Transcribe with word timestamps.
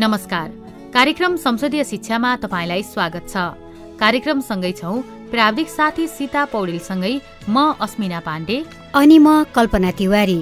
नमस्कार। 0.00 0.48
कार्यक्रम 0.94 1.34
संसदीय 1.36 1.84
शिक्षामा 1.84 2.28
तपाईँलाई 2.36 2.82
स्वागत 2.82 3.24
छ। 3.28 3.36
कार्यक्रम 4.00 4.40
सँगै 4.40 4.70
छौ 4.72 4.92
प्राविधिक 5.30 5.68
साथी 5.68 6.06
सीता 6.08 6.44
पौडेलसँगै 6.44 7.12
म 7.48 7.56
अस्मिना 7.80 8.20
पाण्डे। 8.20 8.56
अनि 8.94 9.18
म 9.18 9.44
कल्पना 9.56 9.90
तिवारी। 9.90 10.38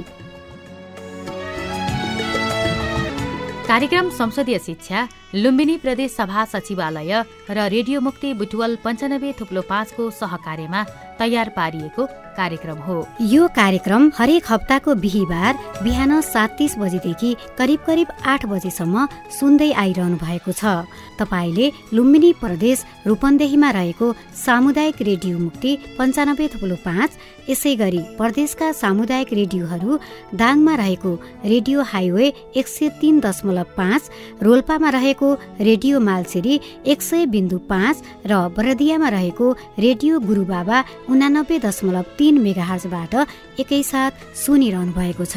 कार्यक्रम 3.66 4.10
संसदीय 4.10 4.58
शिक्षा 4.58 5.08
लुम्बिनी 5.34 5.76
प्रदेश 5.76 6.10
सभा 6.10 6.44
सचिवालय 6.44 7.12
र 7.50 7.68
रेडियो 7.68 8.00
मुक्ति 8.00 8.32
बुटवल 8.34 8.76
पञ्चानब्बे 8.84 9.32
थुप्लो 9.40 9.62
पाँचको 9.68 10.08
सहकार्यमा 10.10 10.84
तयार 11.18 11.48
पारिएको 11.56 12.06
कार्यक्रम 12.38 12.78
हो। 12.78 12.96
यो 13.20 13.46
कार्यक्रम 13.52 14.10
हरेक 14.16 14.44
हप्ताको 14.48 14.94
बिहिबार 14.94 15.54
बिहान 15.82 16.20
सात 16.22 16.50
तिस 16.58 16.78
बजेदेखि 16.78 17.34
करिब 17.58 17.80
करिब 17.86 18.08
आठ 18.24 18.46
बजेसम्म 18.46 19.06
सुन्दै 19.38 19.70
आइरहनु 19.74 20.16
भएको 20.16 20.52
छ। 20.52 20.88
तपाईँले 21.20 21.66
लुम्बिनी 21.92 22.32
प्रदेश 22.40 22.84
रूपन्देहीमा 23.06 23.70
रहेको 23.70 24.12
सामुदायिक 24.44 25.02
रेडियो 25.02 25.38
मुक्ति 25.38 25.76
पञ्चानब्बे 25.98 26.46
थुप्लो 26.54 26.76
पाँच 26.86 27.10
यसै 27.50 27.74
गरी 27.74 28.02
प्रदेशका 28.16 28.70
सामुदायिक 28.80 29.32
रेडियोहरू 29.32 29.98
दाङमा 30.38 30.74
रहेको 30.76 31.12
रेडियो 31.44 31.82
हाइवे 31.92 32.26
एक 32.54 32.66
सय 32.68 32.88
तिन 33.00 33.20
दशमलव 33.20 33.74
पाँच 33.76 34.10
रोल्पामा 34.42 34.88
रहेको 34.94 35.17
रेडियो 35.60 36.00
मालसेरी 36.00 36.60
एक 36.86 37.02
सय 37.02 37.26
बिन्दु 37.26 37.58
पाँच 37.70 37.96
र 38.26 38.32
बरदियामा 38.56 39.08
रहेको 39.08 39.46
रेडियो 39.78 40.20
गुरुबाबा 40.20 40.84
उनानब्बे 41.10 41.58
दशमलव 41.58 42.04
तीन 42.18 42.34
मेगाहर्जबाट 42.42 43.14
एकैसाथ 43.60 44.12
सुनिरहनु 44.36 44.92
भएको 44.92 45.24
छ। 45.24 45.36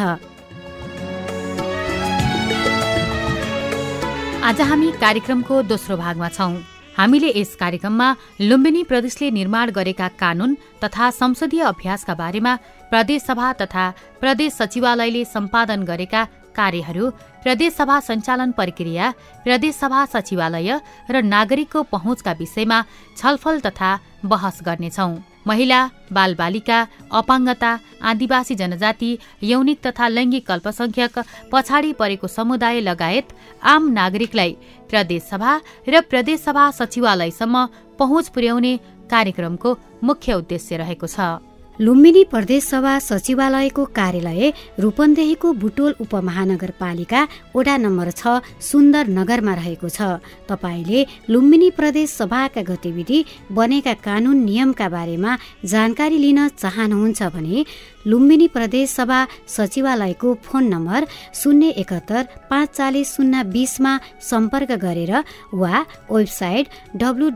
आज 4.42 4.62
हामी 4.62 4.92
कार्यक्रमको 5.02 5.62
दोस्रो 5.62 5.98
भागमा 5.98 6.30
छौं। 6.30 6.54
हामीले 6.98 7.30
यस 7.36 7.56
कार्यक्रममा 7.56 8.08
लुम्बिनी 8.42 8.84
प्रदेशले 8.84 9.30
निर्माण 9.32 9.70
गरेका 9.72 10.08
कानून 10.20 10.52
तथा 10.84 11.10
संसदीय 11.12 11.62
अभ्यासका 11.64 12.14
बारेमा 12.14 12.56
प्रदेशसभा 12.92 13.48
तथा 13.62 13.86
प्रदेश 14.20 14.54
सचिवालयले 14.54 15.24
सम्पादन 15.26 15.84
गरेका 15.84 16.22
कार्यहरू 16.56 17.10
प्रदेशसभा 17.44 18.00
सञ्चालन 18.00 18.52
प्रक्रिया 18.52 19.14
प्रदेशसभा 19.44 20.06
सचिवालय 20.14 20.70
र 21.10 21.22
नागरिकको 21.26 21.84
पहुँचका 21.94 22.32
विषयमा 22.40 22.80
छलफल 23.18 23.60
तथा 23.60 23.90
बहस 24.26 24.60
गर्नेछौं। 24.66 25.12
महिला 25.48 25.80
बालबालिका 26.14 26.80
अपाङ्गता 27.12 27.72
आदिवासी 28.10 28.56
जनजाति 28.56 29.10
यौनिक 29.44 29.80
तथा 29.86 30.08
लैङ्गिक 30.08 30.52
अल्पसंख्यक 30.52 31.20
पछाडि 31.52 31.92
परेको 32.00 32.28
समुदाय 32.30 32.80
लगायत 32.82 33.34
आम 33.74 33.90
नागरिकलाई 33.92 34.52
प्रदेशसभा 34.90 35.52
र 35.90 36.02
प्रदेशसभा 36.12 36.70
सचिवालयसम्म 36.80 37.66
पहुँच 38.00 38.28
पुर्याउने 38.36 38.74
कार्यक्रमको 39.12 39.78
मुख्य 40.04 40.34
उद्देश्य 40.34 40.78
रहेको 40.78 41.08
छ। 41.08 41.51
लुम्बिनी 41.82 42.24
प्रदेशसभा 42.32 42.94
सचिवालयको 43.00 43.84
कार्यालय 43.98 44.52
रूपन्देहीको 44.84 45.52
बुटोल 45.62 45.94
उपमहानगरपालिका 46.04 47.22
वडा 47.56 47.76
नम्बर 47.86 48.10
छ 48.12 48.38
सुन्दर 48.62 49.08
नगरमा 49.18 49.54
रहेको 49.60 49.90
छ। 49.90 50.22
तपाईँले 50.50 51.00
लुम्बिनी 51.34 51.70
प्रदेश 51.80 52.10
सभाका 52.12 52.62
गतिविधि 52.70 53.26
बनेका 53.58 53.94
कानून 54.06 54.38
नियमका 54.46 54.90
बारेमा 54.96 55.32
जानकारी 55.74 56.18
लिन 56.26 56.40
चाहनुहुन्छ 56.62 57.22
भने 57.34 57.66
लुम्बिनी 58.06 58.48
प्रदेश 58.54 58.90
सभा 58.92 59.20
सचिवालयको 59.58 60.38
फोन 60.46 60.64
नम्बर 60.74 61.10
शून्य 61.42 61.74
एकहत्तर 61.82 62.24
पाँच 62.50 62.78
चालिस 62.78 63.16
शून्य 63.16 63.44
बिसमा 63.58 63.98
सम्पर्क 64.30 64.72
गरेर 64.86 65.14
वा 65.62 65.86
website 66.14 66.66
W 67.02 67.30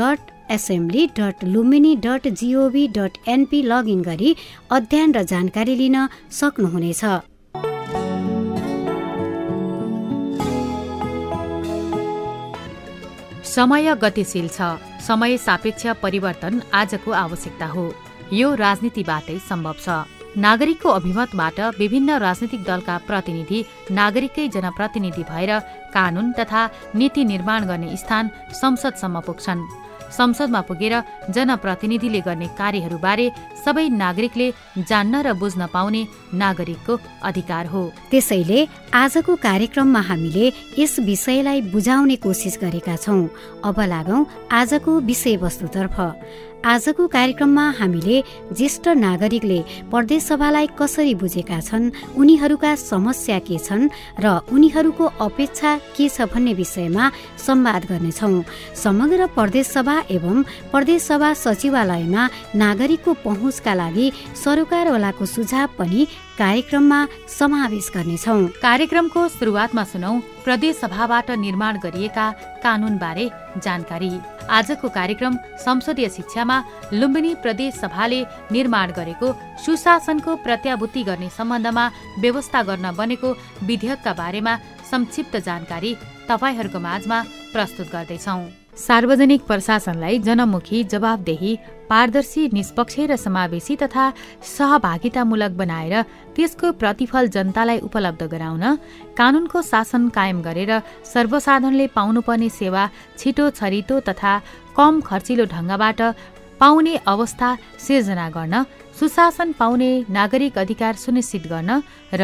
dot 0.00 0.20
assembly 0.50 1.06
dot 1.18 1.44
Lumbini 1.44 1.94
dot 1.96 2.26
GOV 2.28 2.86
dot 2.88 3.18
NP 3.28 3.62
login 3.62 4.00
गरी 4.02 4.36
अध्ययन 4.70 5.12
र 5.12 5.22
जानकारी 5.22 5.74
लिन 5.76 5.96
सक्नुहुनेछ। 6.30 7.04
समय 13.46 13.94
गतिशील 13.94 14.48
छ। 14.48 14.60
समय 15.06 15.36
सापेक्ष 15.38 15.86
परिवर्तन 16.02 16.60
आजको 16.74 17.10
आवश्यकता 17.10 17.66
हो। 17.66 17.84
यो 18.32 18.54
राजनीतिबाटै 18.54 19.38
सम्भव 19.38 19.76
छ। 19.78 19.88
नागरिकको 20.36 20.88
अभिमतबाट 20.88 21.60
विभिन्न 21.78 22.18
राजनीतिक 22.18 22.62
दलका 22.64 22.96
प्रतिनिधि 23.06 23.64
नागरिककै 23.90 24.48
जनप्रतिनिधि 24.48 25.22
भएर 25.22 25.58
कानून 25.94 26.32
तथा 26.32 26.62
नीति 26.94 27.24
निर्माण 27.24 27.64
गर्ने 27.66 27.96
स्थान 27.96 28.30
संसदसम्म 28.60 29.20
पुग्छन्। 29.20 29.79
संसदमा 30.10 30.60
पुगेर 30.68 30.94
जनप्रतिनिधिले 31.30 32.20
गर्ने 32.20 32.48
कार्यहरूबारे 32.58 33.26
सबै 33.64 33.86
नागरिकले 33.94 34.46
जान्न 34.88 35.14
र 35.22 35.32
बुझ्न 35.34 35.66
पाउने 35.72 36.02
नागरिकको 36.34 36.98
अधिकार 37.22 37.66
हो। 37.66 37.82
त्यसैले 38.10 38.58
आजको 38.94 39.32
कार्यक्रममा 39.36 40.00
हामीले 40.00 40.46
यस 40.78 40.98
विषयलाई 41.00 41.60
बुझाउने 41.70 42.16
कोसिस 42.16 42.58
गरेका 42.62 42.96
छौँ। 42.96 43.28
अब 43.64 43.80
लागौं 43.92 44.24
आजको 44.50 44.92
विषयवस्तुतर्फ। 45.00 45.96
आजको 46.64 47.06
कार्यक्रममा 47.08 47.62
हामीले 47.78 48.16
ज्येष्ठ 48.52 48.88
नागरिकले 48.96 49.58
प्रदेश 49.90 50.22
सभालाई 50.22 50.66
कसरी 50.78 51.14
बुझेका 51.14 51.60
छन् 51.60 51.90
उनीहरूका 52.20 52.74
समस्या 52.76 53.38
के 53.48 53.58
छन् 53.58 53.88
र 54.20 54.26
उनीहरूको 54.52 55.04
अपेक्षा 55.24 55.70
के 55.96 56.08
छ 56.08 56.28
भन्ने 56.28 56.52
विषयमा 56.54 57.10
संवाद 57.40 57.84
गर्नेछौँ। 57.90 58.44
समग्र 58.76 59.26
प्रदेश 59.32 59.66
सभा 59.66 59.96
एवं 60.10 60.42
प्रदेश 60.72 61.02
सभा 61.02 61.32
सचिवालयमा 61.34 62.28
नागरिकको 62.54 63.12
पहुँचका 63.24 63.74
लागि 63.74 64.12
सरकारवालाको 64.44 65.26
सुझाव 65.26 65.68
पनि 65.78 66.06
कार्यक्रममा 66.38 67.00
समावेश 67.38 67.90
गर्नेछौ। 67.94 68.36
कार्यक्रमको 68.60 69.28
सुरुवातमा 69.28 69.84
सुनौ 69.84 70.12
प्रदेश 70.44 70.76
सभाबाट 70.76 71.30
निर्माण 71.40 71.78
गरिएका 71.84 72.30
कानूनबारे 72.64 73.30
जानकारी। 73.64 74.12
आजको 74.50 74.88
कार्यक्रम 74.88 75.36
संसदीय 75.64 76.08
शिक्षामा 76.08 76.56
लुम्बिनी 76.92 77.34
प्रदेश 77.42 77.74
सभाले 77.74 78.20
निर्माण 78.52 78.92
गरेको 78.92 79.32
सुशासनको 79.64 80.36
प्रत्याभूति 80.46 81.02
गर्ने 81.02 81.28
सम्बन्धमा 81.38 81.90
व्यवस्था 82.20 82.62
गर्न 82.68 82.94
बनेको 82.96 83.34
विधेयकका 83.66 84.12
बारेमा 84.22 84.56
संक्षिप्त 84.90 85.36
जानकारी 85.46 85.96
तपाईँहरूको 86.30 86.78
माझमा 86.80 87.22
प्रस्तुत 87.52 87.92
गर्दैछौँ। 87.92 88.59
सार्वजनिक 88.80 89.40
प्रशासनलाई 89.46 90.18
जनमुखी 90.20 90.82
जवाबदेही 90.84 91.52
पारदर्शी 91.90 92.42
निष्पक्ष 92.52 92.96
र 93.02 93.16
समावेशी 93.18 93.76
तथा 93.76 94.04
सहभागितामूलक 94.48 95.52
बनाएर 95.60 95.94
त्यसको 96.36 96.72
प्रतिफल 96.80 97.28
जनतालाई 97.28 97.78
उपलब्ध 97.88 98.22
गराउन 98.30 98.64
कानूनको 99.18 99.62
शासन 99.64 100.08
कायम 100.10 100.40
गरेर 100.42 100.72
सर्वसाधारणले 101.04 101.86
पाउनुपर्ने 101.92 102.48
सेवा 102.50 102.88
छिटो 103.18 103.50
छरितो 103.52 104.00
तथा 104.08 104.32
कम 104.76 105.00
खर्चिलो 105.02 105.44
ढङ्गबाट 105.46 106.00
पाउने 106.60 106.94
अवस्था 107.06 107.48
सिर्जना 107.78 108.28
गर्न 108.30 108.64
सुशासन 108.98 109.52
पाउने 109.58 109.90
नागरिक 110.10 110.58
अधिकार 110.58 110.94
सुनिश्चित 110.96 111.46
गर्न 111.48 111.80
र 112.14 112.22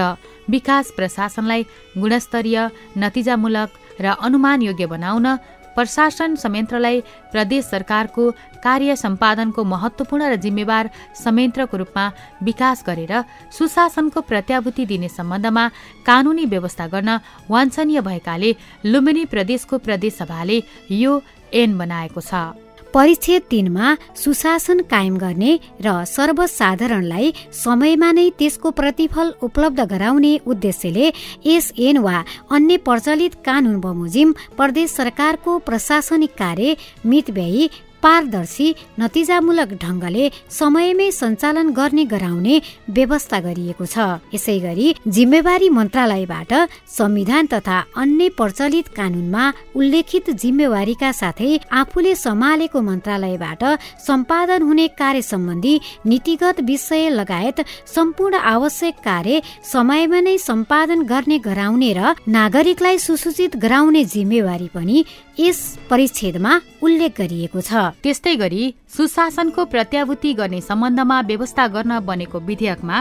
विकास 0.49 0.91
प्रशासनलाई 0.97 1.63
गुणस्तरीय 1.97 2.59
नतिजामूलक 2.99 3.71
र 4.01 4.07
अनुमान 4.21 4.63
योग्य 4.63 4.87
बनाउन 4.87 5.27
प्रशासन 5.77 6.35
संयन्त्रलाई 6.35 7.01
प्रदेश 7.33 7.65
सरकारको 7.65 8.31
कार्य 8.65 8.97
सम्पादनको 8.97 9.65
महत्वपूर्ण 9.65 10.23
र 10.33 10.37
जिम्मेवार 10.45 10.91
संयन्त्रको 11.23 11.77
रूपमा 11.77 12.05
विकास 12.43 12.85
गरेर 12.89 13.13
सुशासनको 13.53 14.21
प्रत्याभूति 14.31 14.87
दिने 14.87 15.09
सम्बन्धमा 15.09 15.65
कानूनी 16.07 16.45
व्यवस्था 16.53 16.87
गर्न 16.89 17.21
वाञ्छनीय 17.51 18.01
भएकाले 18.01 18.51
लुम्बिनी 18.85 19.25
प्रदेशको 19.33 19.79
प्रदेश 19.79 20.15
सभाले 20.17 20.63
यो 20.91 21.23
ऐन 21.55 21.79
बनाएको 21.79 22.21
छ। 22.21 22.66
परिच्छेद 22.97 23.43
तिनमा 23.51 23.95
सुशासन 24.17 24.79
कायम 24.91 25.17
गर्ने 25.19 25.53
र 25.85 25.93
सर्वसाधारणलाई 26.09 27.27
समयमा 27.55 28.11
नै 28.19 28.25
त्यसको 28.39 28.71
प्रतिफल 28.79 29.33
उपलब्ध 29.49 29.85
गराउने 29.91 30.31
उद्देश्यले 30.47 31.11
यस 31.47 31.67
एन 31.87 31.99
वा 32.07 32.17
अन्य 32.57 32.77
प्रचलित 32.87 33.35
कानून 33.47 33.77
बमोजिम 33.81 34.33
प्रदेश 34.57 34.91
सरकारको 34.93 35.59
प्रशासनिक 35.69 36.33
कार्य 36.39 36.75
मितव्ययी 37.05 37.69
पारदर्शी 38.07 38.69
नतिजामूलक 39.01 39.71
ढङ्गले 39.85 40.25
समयमै 40.59 41.09
सञ्चालन 41.21 41.67
गर्ने 41.79 42.05
गराउने 42.13 42.55
व्यवस्था 42.97 43.39
गरिएको 43.47 43.85
छ। 43.95 43.97
यसै 44.35 44.57
गरी 44.67 44.87
जिम्मेवारी 45.17 45.69
मन्त्रालयबाट 45.79 46.53
संविधान 46.99 47.45
तथा 47.53 47.79
अन्य 48.03 48.29
प्रचलित 48.39 48.87
कानूनमा 48.99 49.45
उल्लेखित 49.79 50.27
जिम्मेवारीका 50.43 51.11
साथै 51.23 51.51
आफूले 51.81 52.13
सम्हालेको 52.25 52.79
मन्त्रालयबाट 52.91 53.63
सम्पादन 54.07 54.61
हुने 54.69 54.87
कार्य 55.01 55.23
सम्बन्धी 55.33 55.75
नीतिगत 56.11 56.57
विषय 56.71 57.05
लगायत 57.19 57.59
सम्पूर्ण 57.97 58.35
आवश्यक 58.55 58.95
कार्य 59.09 59.43
समयमा 59.73 60.21
नै 60.27 60.37
सम्पादन 60.49 61.03
गर्ने 61.13 61.39
गराउने 61.49 61.91
र 61.99 62.15
नागरिकलाई 62.39 62.99
सुसूचित 63.07 63.57
गराउने 63.65 64.03
जिम्मेवारी 64.15 64.69
पनि 64.77 64.99
यस 65.39 65.59
परिच्छेदमा 65.91 66.53
उल्लेख 66.83 67.13
गरिएको 67.19 67.61
छ। 67.61 67.93
त्यस्तै 68.03 68.35
गरी 68.43 68.63
सुशासनको 68.89 69.65
प्रत्याभूति 69.73 70.33
गर्ने 70.33 70.61
सम्बन्धमा 70.61 71.19
व्यवस्था 71.29 71.67
गर्न 71.75 71.93
बनेको 72.09 72.39
विधेयकमा 72.49 72.97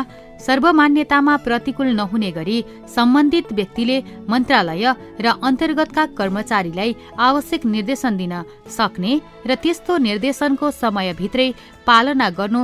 सर्वमान्यतामा 0.46 1.36
प्रतिकूल 1.46 1.90
नहुने 1.96 2.32
गरी 2.32 2.58
सम्बन्धित 2.96 3.54
व्यक्तिले 3.58 3.98
मन्त्रालय 4.28 4.86
र 5.24 5.26
अन्तर्गतका 5.48 6.04
कर्मचारीलाई 6.20 6.96
आवश्यक 7.28 7.66
निर्देशन 7.76 8.18
दिन 8.18 8.34
सक्ने 8.78 9.14
र 9.48 9.56
त्यस्तो 9.64 9.98
निर्देशनको 10.08 10.72
समयभित्रै 10.84 11.48
पालना 11.88 12.30
गर्नु 12.36 12.62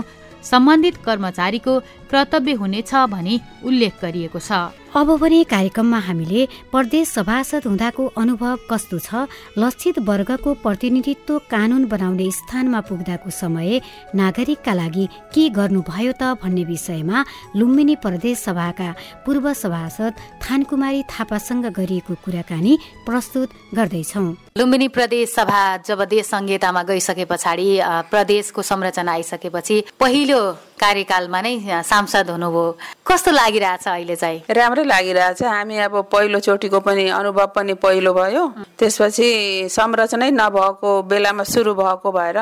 सम्बन्धित 0.52 0.96
कर्मचारीको 1.08 1.80
कर्तव्य 2.12 2.54
हुनेछ 2.60 2.94
भनी 3.08 3.40
उल्लेख 3.64 3.94
गरिएको 4.04 4.40
छ। 4.40 4.52
अब 4.92 5.10
पनि 5.20 5.44
कार्यक्रममा 5.50 5.98
हामीले 6.04 6.46
प्रदेश 6.72 7.08
सभासद 7.08 7.66
हुँदाको 7.66 8.06
अनुभव 8.20 8.58
कस्तो 8.72 8.98
छ 9.00 9.24
लक्षित 9.58 10.00
वर्गको 10.04 10.54
प्रतिनिधित्व 10.64 11.38
कानून 11.48 11.86
बनाउने 11.88 12.28
स्थानमा 12.30 12.80
पुग्दाको 12.90 13.30
समय 13.32 13.80
नागरिकका 14.16 14.74
लागि 14.74 15.06
के 15.32 15.48
गर्नुभयो 15.56 16.12
त 16.12 16.36
भन्ने 16.44 16.64
विषयमा 16.68 17.24
लुम्बिनी 17.56 17.96
प्रदेश 18.04 18.38
सभाका 18.40 18.90
पूर्व 19.26 19.54
सभासद 19.54 20.12
थानकुमारी 20.44 21.04
थापासँग 21.08 21.66
गरिएको 21.72 22.14
कुराकानी 22.26 22.78
प्रस्तुत 23.08 23.50
गर्दैछौ। 23.76 24.26
लुम्बिनी 24.60 24.88
प्रदेश 24.92 25.30
सभा 25.36 25.62
जब 25.88 26.04
देश 26.12 26.26
संहितामा 26.26 26.84
गइसके 26.84 27.26
पछाडि 27.32 27.70
प्रदेशको 28.12 28.62
संरचना 28.62 29.12
आइसकेपछि 29.12 29.84
पहिलो 30.00 30.42
कार्यकालमा 30.82 31.42
नै 31.42 31.56
सांसद 31.88 32.30
हुनुभयो। 32.30 32.78
कस्तो 33.08 33.32
लागिरहेछ 33.32 33.88
अहिले 33.88 34.16
चाहिँ? 34.16 34.42
राम्रै 34.50 34.81
लागिरहेछ 34.83 35.42
हामी 35.44 35.78
अब 35.86 35.95
पहिलोचोटिको 36.12 36.80
पनि 36.80 37.07
अनुभव 37.10 37.48
पनि 37.56 37.74
पहिलो 37.74 38.13
भयो। 38.13 38.44
त्यसपछि 38.80 39.28
संरचनै 39.69 40.30
नभएको 40.31 40.89
बेलामा 41.04 41.44
सुरु 41.44 41.74
भएको 41.74 42.12
भएर 42.12 42.38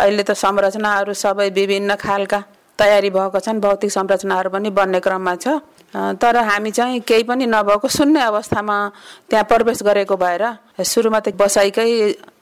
अहिले 0.00 0.22
त 0.22 0.32
संरचनाहरू 0.34 1.12
सबै 1.14 1.48
विभिन्न 1.50 1.94
खालका 1.96 2.40
तयारी 2.78 3.10
भएको 3.10 3.38
छन्। 3.38 3.60
भौतिक 3.60 3.90
संरचनाहरू 3.92 4.50
पनि 4.50 4.70
बन्ने 4.70 5.00
क्रममा 5.00 5.34
छ। 5.36 5.60
तर 5.92 6.36
हामी 6.36 6.70
चाहिँ 6.70 7.00
केही 7.04 7.22
पनि 7.28 7.46
नभएको 7.46 7.88
शून्य 7.88 8.20
अवस्थामा 8.20 8.76
त्यहाँ 9.30 9.44
प्रवेश 9.44 9.82
गरेको 9.82 10.16
भएर 10.16 10.44
सुरुमा 10.80 11.20
त 11.20 11.36
बसाइकै 11.36 11.88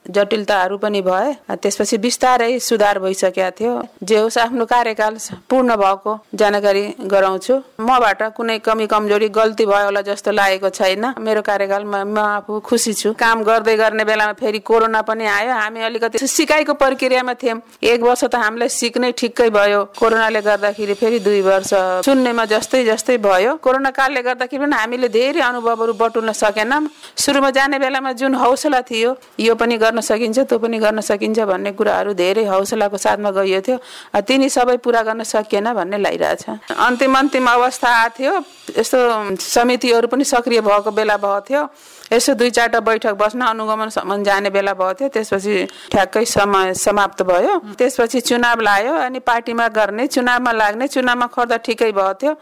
जटिलताहरू 0.05 0.77
पनि 0.77 1.01
भए 1.01 1.33
त्यसपछि 1.61 1.97
बिस्तारै 1.97 2.59
सुधार 2.59 2.99
भइसकेका 2.99 3.49
थियो। 3.51 3.73
जे 4.03 4.17
होस् 4.17 4.37
आफ्नो 4.37 4.65
कार्यकाल 4.65 5.17
पूर्ण 5.49 5.75
भएको 5.75 6.11
जानकारी 6.35 6.83
गराउँछु। 7.05 7.55
मबाट 7.79 8.21
कुनै 8.33 8.57
कमी 8.59 8.87
कमजोरी 8.87 9.29
गल्ती 9.29 9.65
भयो 9.65 9.85
होला 9.85 10.01
जस्तो 10.01 10.31
लागेको 10.31 10.69
छैन। 10.69 11.05
मेरो 11.19 11.41
कार्यकालमा 11.41 12.03
म 12.03 12.17
आफू 12.17 12.59
खुसी 12.59 12.93
छु। 12.93 13.13
काम 13.13 13.43
गर्दै 13.43 13.75
गर्ने 13.77 14.03
बेलामा 14.03 14.33
फेरि 14.33 14.59
कोरोना 14.59 15.01
पनि 15.05 15.25
आयो। 15.27 15.53
हामी 15.53 15.79
अलिकति 15.81 16.27
सिकाइको 16.27 16.73
प्रक्रियामा 16.73 17.33
थियौँ। 17.37 17.61
एक 17.83 18.01
वर्ष 18.01 18.23
त 18.25 18.35
हामीलाई 18.35 18.69
सिक्नै 18.69 19.11
ठिक्कै 19.13 19.49
भयो। 19.49 19.81
कोरोनाले 19.99 20.41
गर्दाखेरि 20.41 20.93
फेरि 20.97 21.19
दुई 21.19 21.41
वर्ष 21.41 21.73
शून्यमा 22.05 22.45
जस्तै 22.45 22.83
जस्तै 22.85 23.17
भयो। 23.21 23.55
कोरोना 23.61 23.89
कालले 23.93 24.21
गर्दाखेरि 24.21 24.65
पनि 24.65 24.75
हामीले 24.75 25.07
धेरै 25.09 25.41
अनुभवहरू 25.41 25.93
बटुल्न 25.93 26.31
सकेनौँ। 26.33 26.89
सुरुमा 27.15 27.49
जाने 27.53 27.79
बेलामा 27.79 28.11
जुन 28.17 28.35
हौसला 28.35 28.81
थियो 28.81 29.15
यो 29.39 29.55
पनि 29.55 29.77
गर्न 29.91 30.01
सकिन्छ 30.01 30.39
त्यो 30.47 30.57
पनि 30.57 30.79
गर्न 30.79 31.03
सकिन्छ 31.03 31.39
भन्ने 31.43 31.71
कुराहरू 31.75 32.13
धेरै 32.15 32.43
हौसलाको 32.47 32.97
साथमा 32.97 33.29
गइयो 33.35 33.59
थियो। 33.61 33.77
तिनी 34.23 34.47
सबै 34.47 34.77
पुरा 34.79 35.01
गर्न 35.03 35.23
सकिएन 35.27 35.67
भन्ने 35.75 35.97
लागिरहेछ। 35.99 36.71
अन्तिम 36.71 37.11
अन्तिम 37.19 37.45
अवस्था 37.51 37.89
आएको 37.91 38.15
थियो। 38.15 38.33
यस्तो 38.79 38.99
समितिहरू 39.35 40.07
पनि 40.07 40.23
सक्रिय 40.23 40.61
भएको 40.63 40.91
बेला 40.95 41.17
भएको 41.19 41.41
थियो। 41.43 41.63
यसो 42.13 42.33
दुई 42.35 42.49
चारवटा 42.51 42.79
बैठक 42.79 43.13
बस्न 43.15 43.41
अनुगमनसम्म 43.47 44.23
जाने 44.23 44.49
बेला 44.51 44.73
भएको 44.73 44.93
थियो 44.99 45.09
त्यसपछि 45.15 45.53
ठ्याक्कै 45.91 46.25
समय 46.27 46.73
समाप्त 46.75 47.21
भयो। 47.23 47.57
त्यसपछि 47.79 48.19
चुनाव 48.21 48.61
लायो 48.61 48.93
अनि 49.07 49.19
पार्टीमा 49.21 49.67
गर्ने 49.71 50.07
चुनावमा 50.07 50.51
लाग्ने 50.51 50.87
चुनावमा 50.87 51.27
खर्दा 51.31 51.57
ठिकै 51.65 51.91
भएको 51.91 52.13
थियो 52.21 52.33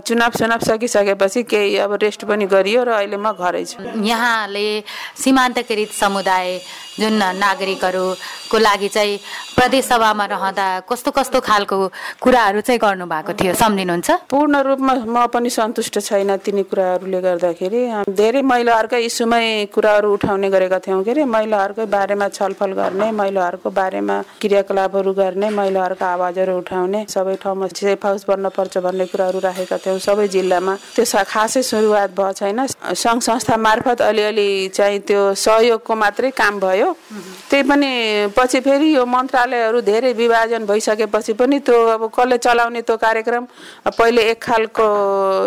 चुनाव 0.00 0.30
चुनाव 0.38 0.60
सकिसकेपछि 0.66 1.42
केही 1.46 1.76
अब 1.86 1.92
रेस्ट 2.02 2.24
पनि 2.26 2.46
गरियो 2.46 2.82
र 2.82 2.90
अहिले 2.98 3.16
म 3.16 3.32
घरै 3.32 3.64
छु। 3.64 3.78
यहाँले 4.02 4.66
सीमान्तकृत 5.22 5.90
समुदाय 5.94 6.58
जुन 6.98 7.22
नागरिकहरूको 7.38 8.58
लागि 8.58 8.88
चाहिँ 8.88 9.18
प्रदेश 9.56 9.84
सभामा 9.84 10.24
रहँदा 10.26 10.66
कस्तो 10.90 11.10
कस्तो 11.10 11.40
खालको 11.40 11.76
कुराहरू 12.20 12.60
चाहिँ 12.60 12.80
गर्नुभएको 12.80 13.32
थियो 13.32 13.54
सम्झिनुहुन्छ? 13.54 14.10
पूर्ण 14.28 14.54
रूपमा 14.66 14.94
म 15.06 15.26
पनि 15.32 15.50
सन्तुष्ट 15.50 15.98
छैन 16.00 16.36
तिनी 16.44 16.62
कुराहरूले 16.68 17.20
गर्दाखेरि। 17.22 17.80
धेरै 18.12 18.42
महिलाहरूकै 18.42 19.00
इस्युमै 19.12 19.66
कुराहरू 19.74 20.12
उठाउने 20.14 20.48
गरेका 20.50 20.78
थियौँ 20.80 21.02
के 21.04 21.10
अरे 21.10 21.24
महिलाहरूकै 21.28 21.86
बारेमा 21.96 22.28
छलफल 22.28 22.72
गर्ने 22.80 23.10
महिलाहरूको 23.12 23.70
बारेमा 23.70 24.16
क्रियाकलापहरू 24.42 25.12
गर्ने 25.12 25.50
महिलाहरूको 25.52 26.04
आवाजहरू 26.06 26.56
उठाउने 26.58 27.04
सबै 27.08 27.36
ठाउँमा 27.42 27.66
सेफ 27.76 28.06
हाउस 28.06 28.24
पर्छ 28.28 28.78
भन्ने 28.78 29.06
कुराहरू 29.06 29.38
राखेका 29.40 29.76
थियौँ 29.84 29.98
सबै 30.00 30.28
जिल्लामा। 30.28 30.76
त्यो 30.96 31.24
खासै 31.32 31.62
सुरुवात 31.62 32.10
भएको 32.18 32.32
छैन 32.40 32.66
सङ्घ 32.98 33.20
संस्था 33.22 33.56
मार्फत 33.56 34.00
अलिअलि 34.02 34.48
चाहिँ 34.74 35.00
त्यो 35.08 35.22
सहयोगको 35.38 35.94
मात्रै 35.94 36.30
काम 36.32 36.60
भयो। 36.60 36.70
भयो 36.72 36.94
त्यही 37.50 37.62
पनि 37.68 37.90
पछि 38.36 38.60
फेरि 38.60 38.88
यो 38.96 39.04
मन्त्रालयहरू 39.06 39.80
धेरै 39.82 40.12
विभाजन 40.12 40.64
भइसकेपछि 40.66 41.32
पनि 41.40 41.58
त्यो 41.60 41.76
अब 41.94 42.02
कसले 42.16 42.36
चलाउने 42.38 42.82
त्यो 42.82 42.96
कार्यक्रम 42.96 43.44
पहिले 43.98 44.22
एक 44.30 44.42
खालको 44.42 44.86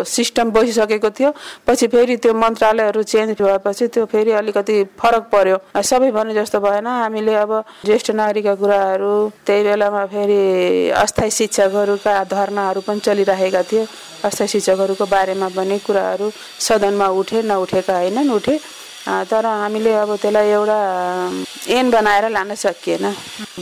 सिस्टम 0.06 0.50
बसिसकेको 0.50 1.10
थियो। 1.10 1.30
पछि 1.66 1.86
फेरि 1.86 2.16
त्यो 2.16 2.32
मन्त्रालयहरू 2.34 3.02
चेन्ज 3.02 3.30
भएपछि 3.56 3.86
त्यो 3.88 4.04
फेरि 4.04 4.32
अलिकति 4.32 4.76
फरक 5.00 5.24
पर्यो। 5.32 5.56
सबै 5.82 6.10
भने 6.12 6.34
जस्तो 6.34 6.60
भएन। 6.60 6.86
हामीले 6.86 7.34
अब 7.34 7.52
ज्येष्ठ 7.84 8.10
नागरिकका 8.12 8.54
कुराहरू 8.54 9.12
त्यही 9.46 9.62
बेलामा 9.64 10.04
फेरि 10.12 10.40
अस्थायी 10.92 11.30
शिक्षकहरूका 11.30 12.12
धर्नाहरू 12.24 12.80
पनि 12.80 13.00
चलिरहेका 13.00 13.62
थिए। 13.62 13.86
अस्थायी 14.24 14.48
शिक्षकहरूको 14.48 15.06
बारेमा 15.06 15.48
पनि 15.56 15.78
कुराहरू 15.86 16.30
सदनमा 16.60 17.08
उठे 17.20 17.42
नउठेका 17.42 17.98
होइनन् 17.98 18.30
उठे। 18.30 18.58
तर 19.06 19.46
हामीले 19.46 19.92
अब 20.02 20.10
त्यसलाई 20.18 20.48
एउटा 20.50 20.78
एन 21.70 21.90
बनाएर 21.90 22.28
लान 22.30 22.54
सकिएन। 22.54 23.04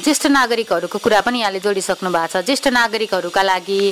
ज्येष्ठ 0.00 0.26
नागरिकहरूको 0.32 0.98
कुरा 0.98 1.20
पनि 1.20 1.40
यहाँले 1.40 1.60
जोडिसक्नु 1.60 2.10
भएको 2.10 2.32
छ। 2.32 2.44
ज्येष्ठ 2.48 2.68
नागरिकहरूका 2.72 3.42
लागि 3.42 3.82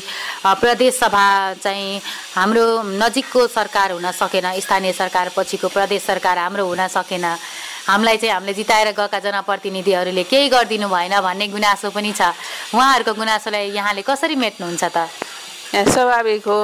प्रदेश 0.60 0.94
सभा 0.96 1.24
चाहिँ 1.60 2.00
हाम्रो 2.34 2.64
नजिकको 2.96 3.46
सरकार 3.52 3.92
हुन 3.92 4.10
सकेन। 4.10 4.48
स्थानीय 4.60 4.92
सरकार 4.92 5.30
पछिको 5.36 5.68
प्रदेश 5.68 6.02
सरकार 6.02 6.38
हाम्रो 6.38 6.64
हुन 6.66 6.88
सकेन। 6.88 7.24
हामीलाई 7.88 8.16
चाहिँ 8.16 8.34
हामीले 8.34 8.54
जिताएर 8.54 8.88
गएका 8.96 9.18
जनप्रतिनिधिहरूले 9.20 10.24
केही 10.24 10.48
गरिदिनु 10.48 10.88
भएन 10.88 11.20
भन्ने 11.20 11.46
गुनासो 11.52 11.90
पनि 11.92 12.12
छ। 12.16 12.32
उहाँहरूको 12.72 13.12
गुनासोलाई 13.12 13.76
यहाँले 13.76 14.02
कसरी 14.02 14.36
मेट्नुहुन्छ 14.40 14.84
त? 14.84 15.08
स्वाभाविक 15.74 16.48
हो। 16.48 16.58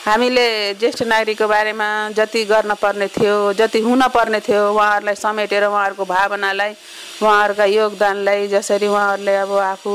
हामीले 0.00 0.46
ज्येष्ठ 0.80 1.02
नागरिकको 1.04 1.46
बारेमा 1.46 1.86
जति 2.16 2.44
गर्न 2.46 2.74
पर्ने 2.80 3.06
थियो 3.12 3.52
जति 3.52 3.80
हुन 3.80 4.02
पर्ने 4.08 4.40
थियो 4.40 4.62
उहाँहरूलाई 4.72 5.14
समेटेर 5.16 5.64
उहाँहरूको 5.66 6.04
भावनालाई 6.06 6.72
उहाँहरूका 7.20 7.64
योगदानलाई 7.70 8.48
जसरी 8.48 8.86
उहाँहरूले 8.88 9.36
अब 9.36 9.52
आफू 9.62 9.92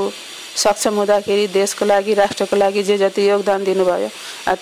सक्षम 0.56 0.96
हुँदाखेरि 0.96 1.48
देशको 1.54 1.86
लागि 1.86 2.14
राष्ट्रको 2.14 2.56
लागि 2.56 2.84
जे 2.84 2.98
जति 2.98 3.30
योगदान 3.30 3.64
दिनुभयो 3.64 4.10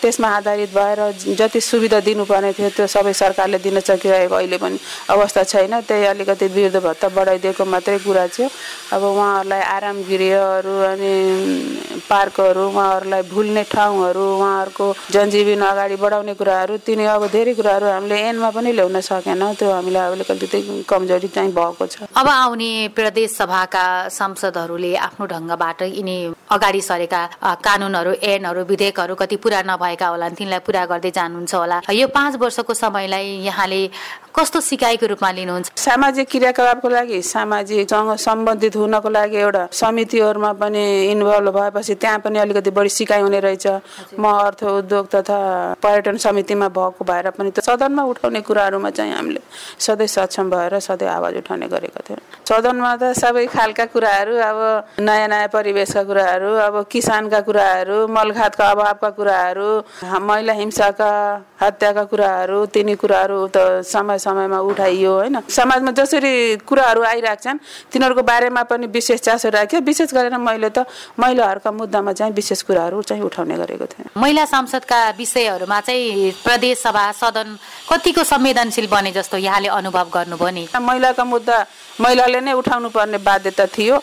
त्यसमा 0.01 0.27
आधारित 0.27 0.69
भएर 0.73 0.99
जति 1.37 1.61
सुविधा 1.61 1.99
दिनुपर्ने 1.99 2.51
थियो 2.53 2.69
त्यो 2.69 2.87
सबै 2.87 3.13
सरकारले 3.13 3.57
दिन 3.59 3.79
सकिरहेको 3.79 4.35
अहिले 4.35 4.57
पनि 4.57 4.79
अवस्था 5.09 5.43
छैन। 5.43 5.81
त्यही 5.83 6.05
अलिकति 6.05 6.47
वृद्ध 6.47 6.77
भत्ता 6.79 7.07
बढाइदिएको 7.09 7.65
मात्रै 7.65 7.97
कुरा 7.99 8.27
थियो। 8.27 8.47
अब 8.93 9.03
उहाँहरूलाई 9.03 9.61
आराम 9.61 9.97
गृहहरू 10.09 10.75
अनि 10.89 11.13
पार्कहरू 12.09 12.63
उहाँहरूलाई 12.69 13.21
भुल्ने 13.29 13.63
ठाउँहरू 13.69 14.23
उहाँहरूको 14.37 14.85
जनजीवन 15.11 15.61
अगाडि 15.61 15.95
बढाउने 15.95 16.33
कुराहरू 16.33 16.77
तिनी 16.87 17.05
अब 17.05 17.27
धेरै 17.29 17.53
कुराहरू 17.53 17.87
हामीले 17.87 18.17
एनमा 18.29 18.49
पनि 18.49 18.71
ल्याउन 18.71 18.99
सकेनौँ। 19.01 19.53
त्यो 19.59 19.71
हामीलाई 19.71 20.11
अलिकति 20.11 20.83
कमजोरी 20.89 21.27
चाहिँ 21.27 21.51
भएको 21.53 21.85
छ। 21.85 22.07
अब 22.15 22.27
आउने 22.27 22.71
प्रदेश 22.95 23.31
सभाका 23.37 23.85
सांसदहरूले 24.09 24.95
आफ्नो 24.95 25.25
ढङ्गबाट 25.27 25.81
यिनी 25.85 26.32
अगाडि 26.53 26.81
सरेका 26.81 27.21
कानुनहरू 27.65 28.11
ऐनहरू 28.23 28.63
विधेयकहरू 28.65 29.15
कति 29.15 29.35
पुरा 29.43 29.61
नभएका 29.65 30.07
होला 30.07 30.29
तिनलाई 30.37 30.59
पुरा 30.67 30.85
गर्दै 30.85 31.11
जानुहुन्छ 31.11 31.53
होला। 31.55 31.81
यो 31.91 32.07
पाँच 32.07 32.35
वर्षको 32.37 32.73
समयलाई 32.73 33.27
यहाँले 33.45 33.81
कस्तो 34.33 34.59
सिकाइको 34.61 35.05
रूपमा 35.05 35.29
लिनुहुन्छ? 35.31 35.71
सामाजिक 35.77 36.27
क्रियाकलापको 36.29 36.89
लागि 36.89 37.21
सामाजिकसँग 37.21 38.15
सम्बन्धित 38.17 38.75
हुनको 38.75 39.09
लागि 39.09 39.37
एउटा 39.37 39.67
समितिहरूमा 39.71 40.51
पनि 40.57 40.83
इन्भल्भ 41.11 41.49
भएपछि 41.53 41.95
त्यहाँ 42.01 42.19
पनि 42.25 42.39
अलिकति 42.39 42.71
बढी 42.73 42.89
सिकाइ 42.89 43.21
हुने 43.21 43.39
रहेछ। 43.39 43.67
म 44.17 44.25
अर्थ 44.25 44.63
उद्योग 44.63 45.05
तथा 45.13 45.37
पर्यटन 45.77 46.17
समितिमा 46.17 46.67
भएको 46.73 47.05
भएर 47.05 47.29
पनि 47.37 47.51
सदनमा 47.61 48.03
उठाउने 48.09 48.41
कुराहरूमा 48.41 48.89
चाहिँ 48.89 49.13
हामीले 49.13 49.41
सधैँ 49.79 50.07
सक्षम 50.07 50.49
भएर 50.49 50.79
सधैँ 50.81 51.09
आवाज 51.09 51.37
उठाउने 51.37 51.67
गरेका 51.69 52.01
थियौँ। 52.01 52.21
सदनमा 52.49 52.95
त 52.97 53.13
सबै 53.13 53.45
खालका 53.53 53.85
कुराहरू 53.93 54.33
अब 54.49 54.59
नयाँ 54.99 55.27
नयाँ 55.29 55.47
परिवेशका 55.53 56.03
कुराहरू 56.09 56.42
अब 56.43 56.75
किसानका 56.91 57.39
कुराहरू 57.47 58.07
मलखातका 58.07 58.65
अभावका 58.69 59.09
कुराहरू 59.17 59.69
महिला 60.03 60.53
हिंसाका 60.53 61.11
हत्याका 61.61 62.03
कुराहरू 62.11 62.65
तिनी 62.73 62.95
कुराहरू 62.95 63.37
त 63.47 63.81
समय 63.87 64.17
समयमा 64.19 64.59
उठाइयो 64.59 65.13
होइन? 65.13 65.35
समाजमा 65.49 65.91
जसरी 65.91 66.33
कुराहरू 66.67 67.01
आइरहेको 67.03 67.43
छन् 67.43 67.57
तिनीहरूको 67.91 68.23
बारेमा 68.23 68.63
पनि 68.67 68.87
विशेष 68.87 69.19
चासो 69.21 69.49
राख्यो। 69.49 69.79
विशेष 69.81 70.13
गरेर 70.13 70.37
मैले 70.37 70.69
त 70.69 70.85
महिलाहरूका 71.19 71.71
मुद्दामा 71.71 72.11
चाहिँ 72.13 72.33
विशेष 72.33 72.61
कुराहरू 72.67 73.01
चाहिँ 73.01 73.23
उठाउने 73.23 73.55
गरेको 73.57 73.85
थिएँ। 73.85 74.09
महिला 74.17 74.45
संसदका 74.45 74.99
विषयहरूमा 75.17 75.79
चाहिँ 75.79 76.31
प्रदेश 76.43 76.77
सभा 76.83 77.05
सदन 77.21 77.57
कतिको 77.89 78.23
संवेदनशील 78.23 78.87
बने 78.91 79.11
जस्तो 79.11 79.37
यहाँले 79.37 79.69
अनुभव 79.69 80.07
गर्नुभयो 80.13 80.49
नि? 80.51 80.67
महिलाका 80.73 81.23
मुद्दा 81.23 81.57
महिलाले 82.01 82.39
नै 82.41 82.53
उठाउनु 82.53 82.89
पर्ने 82.89 83.17
बाध्यता 83.21 83.65
थियो। 83.69 83.97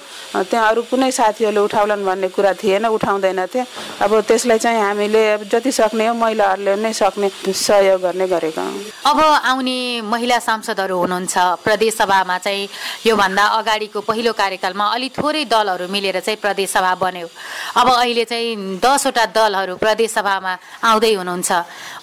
त्यहाँ 0.50 0.68
अरू 0.70 0.82
कुनै 0.90 1.10
साथीहरूले 1.10 1.60
उठाउलान् 1.60 2.04
भन्ने 2.06 2.28
कुरा 2.30 2.52
थिएन 2.54 2.86
उठाउँदैनथे 2.86 3.60
अब 4.00 4.20
त्यसलाई 4.28 4.58
चाहिँ 4.58 4.80
हामीले 4.80 5.22
जति 5.50 5.72
सक्ने 5.72 6.06
हो 6.06 6.14
महिलाहरूले 6.14 6.76
नै 6.76 6.92
सक्ने 6.92 7.28
सहयोग 7.52 8.00
गर्ने 8.02 8.26
गरेका 8.26 8.64
अब 9.06 9.18
आउने 9.20 10.00
महिला 10.02 10.38
सांसदहरू 10.38 10.96
हुनुहुन्छ। 10.98 11.34
प्रदेश 11.64 11.94
सभामा 11.96 12.38
चाहिँ 12.38 12.68
योभन्दा 13.06 13.44
अगाडिको 13.58 14.00
पहिलो 14.00 14.32
कार्यकालमा 14.32 14.84
अलिक 14.94 15.12
थोरै 15.18 15.44
दलहरू 15.44 15.88
मिलेर 15.88 16.20
चाहिँ 16.20 16.38
प्रदेश 16.40 16.70
सभा 16.70 16.94
बन्यो। 16.94 17.28
अब 17.76 17.88
अहिले 17.90 18.24
चाहिँ 18.24 18.78
दसवटा 18.78 19.24
दलहरू 19.36 19.76
प्रदेश 19.76 20.10
सभामा 20.10 20.52
आउँदै 20.84 21.14
हुनुहुन्छ। 21.14 21.50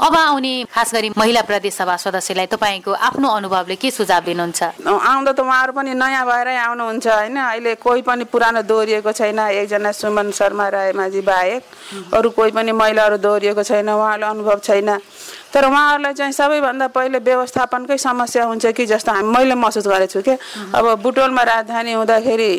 अब 0.02 0.16
आउने 0.16 0.54
खास 0.70 0.94
गरी 0.94 1.10
महिला 1.18 1.42
प्रदेश 1.42 1.74
सभा 1.74 1.96
सदस्यलाई 1.98 2.46
तपाईँको 2.48 2.92
आफ्नो 2.92 3.28
अनुभवले 3.30 3.76
के 3.76 3.92
सुझाव 3.92 4.22
दिनुहुन्छ? 4.26 4.64
आउँदा 4.84 5.32
त 5.32 5.40
उहाँहरू 5.40 5.72
पनि 5.74 5.94
नयाँ 5.94 6.26
भएरै 6.26 6.56
आउनुहुन्छ 6.58 7.08
होइन? 7.08 7.38
अहिले 7.38 7.76
कोही 7.76 8.02
पनि 8.02 8.24
पुरानो 8.28 8.62
दोहोरिएको 8.62 9.12
छैन 9.12 9.40
एकजना 9.40 9.92
सुमन 10.18 10.32
शर्मा 10.32 10.68
रायमाझी 10.70 11.22
बाहेक 11.22 11.62
अरू 12.14 12.30
कोही 12.34 12.52
पनि 12.52 12.72
महिलाहरू 12.74 13.18
दोहोरिएको 13.22 13.64
छैन 13.64 13.90
उहाँहरूलाई 13.90 14.30
अनुभव 14.30 14.60
छैन। 14.66 14.90
तर 15.54 15.66
उहाँहरूलाई 15.66 16.14
चाहिँ 16.14 16.34
सबैभन्दा 16.34 16.88
पहिले 16.90 17.20
व्यवस्थापनकै 17.22 17.98
समस्या 17.98 18.44
हुन्छ 18.50 18.66
कि 18.74 18.86
जस्तो 18.86 19.12
हामी 19.14 19.30
मैले 19.30 19.56
महसुस 19.56 19.88
गरेको 19.88 20.10
छु 20.10 20.22
कि? 20.26 20.34
अब 20.74 20.86
बुटोलमा 20.98 21.44
राजधानी 21.44 21.94
हुँदाखेरि 21.94 22.50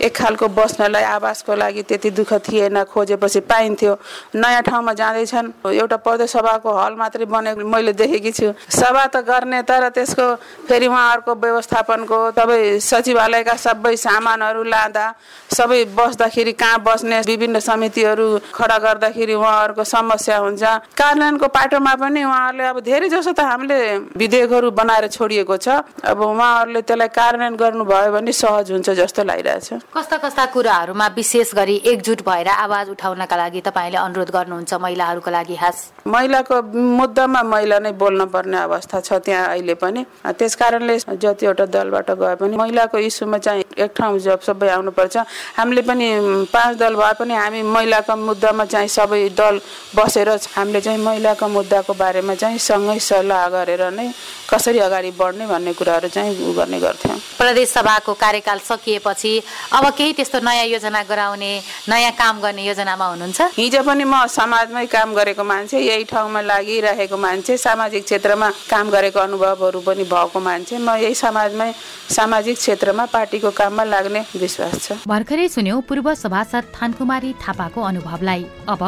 एक 0.00 0.16
खालको 0.16 0.48
बस्नलाई 0.48 1.02
आवासको 1.04 1.54
लागि 1.54 1.82
त्यति 1.82 2.10
दुःख 2.10 2.32
थिएन 2.48 2.82
खोजेपछि 2.88 3.40
पाइन्थ्यो। 3.44 3.94
नयाँ 4.34 4.62
ठाउँमा 4.62 4.92
जाँदैछन्। 4.96 5.52
एउटा 5.68 5.96
प्रदेश 5.96 6.30
सभाको 6.30 6.70
हल 6.72 6.94
मात्रै 6.96 7.24
बनेको 7.24 7.68
मैले 7.68 7.92
देखेकी 7.92 8.32
छु। 8.32 8.52
सभा 8.70 9.04
त 9.12 9.16
गर्ने 9.22 9.62
तर 9.62 9.88
त्यसको 9.92 10.26
फेरि 10.68 10.86
उहाँहरूको 10.86 11.32
व्यवस्थापनको 11.34 12.18
सबै 12.32 12.80
सचिवालयका 12.80 13.54
सबै 13.56 13.96
सामानहरू 13.96 14.62
लाँदा 14.64 15.06
सबै 15.52 15.84
बस्दाखेरि 15.92 16.52
कहाँ 16.52 16.78
बस्ने 16.80 17.20
विभिन्न 17.26 17.58
समितिहरू 17.60 18.26
खडा 18.54 18.78
गर्दाखेरि 18.78 19.34
उहाँहरूको 19.34 19.84
समस्या 19.84 20.36
हुन्छ। 20.38 20.62
कार्यान्वयनको 20.96 21.46
पाटोमा 21.48 21.94
पनि 22.00 22.22
उहाँहरूले 22.24 22.64
अब 22.64 22.80
धेरै 22.80 23.08
जसो 23.08 23.32
त 23.32 23.40
हामीले 23.42 23.78
विधेयकहरू 24.16 24.70
बनाएर 24.70 25.06
छोडिएको 25.08 25.56
छ। 25.56 25.68
अब 26.00 26.20
उहाँहरूले 26.20 26.80
त्यसलाई 26.82 27.08
कार्यान्वयन 27.12 27.56
गर्नुभयो 27.56 28.12
भने 28.12 28.32
सहज 28.32 28.70
हुन्छ 28.72 28.90
जस्तो 28.96 29.22
लागिरहेछ 29.28 29.89
कस्ता 29.94 30.16
कस्ता 30.22 30.44
कुराहरूमा 30.46 31.06
विशेष 31.14 31.52
गरी 31.54 31.74
एकजुट 31.90 32.20
भएर 32.26 32.48
आवाज 32.48 32.88
उठाउनका 32.90 33.36
लागि 33.36 33.60
तपाईँले 33.60 33.96
अनुरोध 33.98 34.30
गर्नुहुन्छ 34.30 34.74
महिलाहरूको 34.74 35.30
लागि 35.30 35.56
खास 35.58 35.78
महिलाको 36.06 36.60
मुद्दामा 36.72 37.42
महिला 37.42 37.78
नै 37.82 37.90
बोल्न 37.98 38.24
पर्ने 38.30 38.58
अवस्था 38.58 39.00
छ 39.00 39.18
त्यहाँ 39.26 39.48
अहिले 39.48 39.74
पनि। 39.74 40.04
त्यस 40.30 40.54
कारणले 40.56 40.98
जतिवटा 41.10 41.66
दलबाट 41.74 42.10
गए 42.22 42.34
पनि 42.38 42.56
महिलाको 42.56 42.98
इस्युमा 43.02 43.38
चाहिँ 43.38 43.64
एक 43.82 43.90
ठाउँ 43.98 44.18
जब 44.30 44.40
सबै 44.46 44.68
आउनुपर्छ। 44.70 45.16
हामीले 45.58 45.82
पनि 45.82 46.06
पाँच 46.54 46.76
दल 46.78 46.94
भए 46.94 47.12
पनि 47.18 47.34
हामी 47.34 47.62
महिलाको 47.74 48.16
मुद्दामा 48.16 48.64
चाहिँ 48.70 48.88
सबै 48.88 49.28
दल 49.34 49.60
बसेर 49.98 50.28
हामीले 50.54 50.80
चाहिँ 50.80 51.02
महिलाको 51.02 51.48
मुद्दाको 51.48 51.94
बारेमा 51.98 52.34
चाहिँ 52.38 52.58
सँगै 52.62 52.98
सल्लाह 53.10 53.48
गरेर 53.58 53.82
नै 53.90 54.06
कसरी 54.50 54.78
अगाडि 54.78 55.10
बढ्ने 55.18 55.46
भन्ने 55.46 55.72
कुराहरू 55.74 56.08
चाहिँ 56.08 56.30
उ 56.46 56.54
गर्ने 56.54 56.78
गर्थ्यौँ। 56.78 57.18
प्रदेश 57.38 57.68
सभाको 57.70 58.14
कार्यकाल 58.14 58.58
सकिएपछि 58.70 59.34
अब 59.80 59.88
केही 59.96 60.12
त्यस्तो 60.12 60.38
नयाँ 60.44 60.66
योजना 60.76 61.02
गराउने 61.08 61.52
नयाँ 61.88 62.12
काम 62.12 62.40
गर्ने 62.44 62.62
योजनामा 62.68 63.06
हुनुहुन्छ? 63.06 63.40
हिजो 63.56 63.80
पनि 63.80 64.04
म 64.04 64.28
समाजमै 64.28 64.84
काम 64.92 65.14
गरेको 65.16 65.40
मान्छे 65.40 65.80
यही 65.80 66.04
ठाउँमा 66.04 66.40
लागिरहेको 66.44 67.16
मान्छे 67.16 67.56
सामाजिक 67.56 68.04
क्षेत्रमा 68.04 68.48
काम 68.68 68.90
गरेको 68.92 69.20
अनुभवहरू 69.20 69.80
पनि 69.80 70.04
भएको 70.04 70.36
मान्छे 70.36 70.76
म 70.78 71.00
यही 71.00 71.14
समाजमै 71.16 71.72
सामाजिक 72.12 72.56
क्षेत्रमा 72.60 73.04
पार्टीको 73.08 73.50
काममा 73.56 73.84
लाग्ने 73.88 74.20
विश्वास 74.36 74.76
छ। 74.84 75.00
भर्खरै 75.08 75.48
सुन्यौ 75.48 75.80
पूर्व 75.88 76.12
सभासद 76.14 76.64
थानकुमारी 76.76 77.32
थापाको 77.40 77.80
अनुभवलाई। 77.80 78.44
अब 78.68 78.82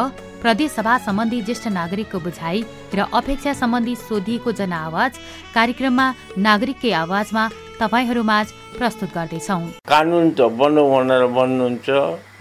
प्रदेश 0.44 0.70
सभा 0.76 0.98
सम्बन्धी 1.08 1.40
ज्येष्ठ 1.40 1.66
नागरिकको 1.72 2.18
बुझाइ 2.20 2.58
र 2.92 3.08
अपेक्षा 3.08 3.52
सम्बन्धी 3.56 3.94
सोधिएको 3.96 4.52
जनआवाज 4.60 5.12
कार्यक्रममा 5.56 6.06
नागरिककै 6.36 6.92
आवाजमा 6.92 7.44
तपाईँहरूमाझ 7.80 8.46
प्रस्तुत 8.78 9.10
गर्दैछौँ। 9.14 9.60
कानुन 9.88 10.30
त 10.30 10.40
बन्नु 10.58 10.82
भनेर 10.90 11.26
बन्नुहुन्छ 11.36 11.88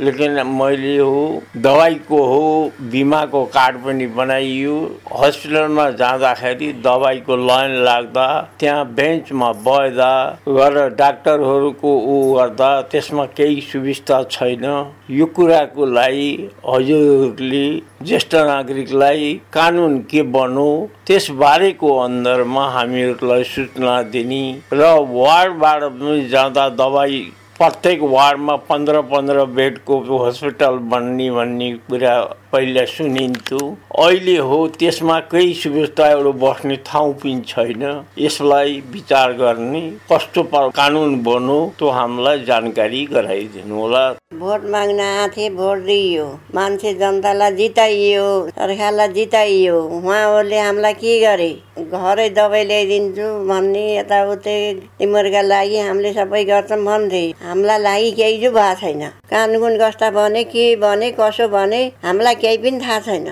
लेकिन 0.01 0.41
मैले 0.47 0.97
हो 0.97 1.21
दबाईको 1.57 2.19
हो 2.25 2.43
बिमाको 2.91 3.43
कार्ड 3.55 3.75
पनि 3.83 4.05
बनाइयो। 4.17 4.75
हस्पिटलमा 5.21 5.89
जाँदाखेरि 6.01 6.71
दबाईको 6.85 7.35
लाइन 7.47 7.71
लाग्दा 7.85 8.25
त्यहाँ 8.59 8.85
बेन्चमा 8.97 9.51
बस्दा 9.67 10.13
गरेर 10.47 10.89
डाक्टरहरूको 11.01 11.91
ऊ 12.13 12.15
गर्दा 12.35 12.71
त्यसमा 12.91 13.25
केही 13.37 13.61
सुविस्ता 13.61 14.23
छैन। 14.31 14.65
यो 15.11 15.25
कुराको 15.35 15.85
लागि 15.85 16.31
हजुरहरूले 16.65 17.67
ज्येष्ठ 18.01 18.35
नागरिकलाई 18.35 19.33
कानुन 19.53 19.99
के 20.11 20.21
बनो 20.33 20.69
त्यसबारेको 21.07 21.95
अन्दरमा 21.99 22.65
हामीहरूलाई 22.71 23.43
सूचना 23.43 24.01
दिने 24.11 24.43
र 24.73 24.89
वार्डबाट 25.11 25.83
पनि 26.21 26.29
जाँदा 26.29 26.67
दबाई 26.69 27.19
प्रत्येक 27.57 28.01
वार्डमा 28.03 28.55
पन्ध्र 28.69 29.01
पन्ध्र 29.11 29.45
बेडको 29.55 30.17
हस्पिटल 30.25 30.77
बन्ने 30.91 31.29
भन्ने 31.31 31.71
कुरा 31.89 32.13
पहिला 32.51 32.83
सुनिन्थ्यो। 32.85 33.59
अहिले 34.03 34.35
हो 34.37 34.57
त्यसमा 34.79 35.19
केही 35.31 35.53
सुविस्ता 35.53 36.09
एउटा 36.11 36.31
बस्ने 36.43 36.75
ठाउँ 36.87 37.13
पनि 37.21 37.41
छैन। 37.47 37.83
यसलाई 38.19 38.81
विचार 38.93 39.33
गर्ने 39.41 39.81
कस्तो 40.11 40.43
कानुन 40.53 41.15
बनो 41.23 41.59
त्यो 41.79 41.89
हामीलाई 41.89 42.39
जानकारी 42.49 43.05
गराइदिनु 43.13 43.75
होला। 43.75 44.03
भोट 44.41 44.61
माग्न 44.73 44.99
आथे 44.99 45.49
भोट 45.55 45.77
दिइयो। 45.85 46.25
मान्छे 46.55 46.93
जनतालाई 46.99 47.51
जिताइयो 47.55 48.27
सरकारलाई 48.49 49.07
जिताइयो। 49.13 49.81
उहाँहरूले 49.97 50.59
हामीलाई 50.59 50.93
के 50.93 51.19
गरे? 51.21 51.51
घरै 51.81 52.29
दबाई 52.29 52.63
ल्याइदिन्छु 52.65 53.27
भन्ने 53.47 53.85
यताउति 53.97 54.55
तिमीहरूका 54.99 55.41
लागि 55.41 55.77
हामीले 55.79 56.13
सबै 56.13 56.43
गर्छौँ 56.45 56.83
भन्थे। 56.85 57.23
हामीलाई 57.43 57.79
लागि 57.81 58.11
केही 58.11 58.37
चाहिँ 58.41 58.53
भएको 58.53 58.79
छैन। 58.81 59.03
कानुन 59.31 59.77
कस्ता 59.81 60.09
भने 60.17 60.43
के 60.43 60.65
भने 60.83 61.11
कसो 61.19 61.47
भने 61.47 61.81
हामीलाई 62.03 62.35
केही 62.41 62.57
पनि 62.65 62.79
थाहा 62.85 62.99
छैन। 63.07 63.27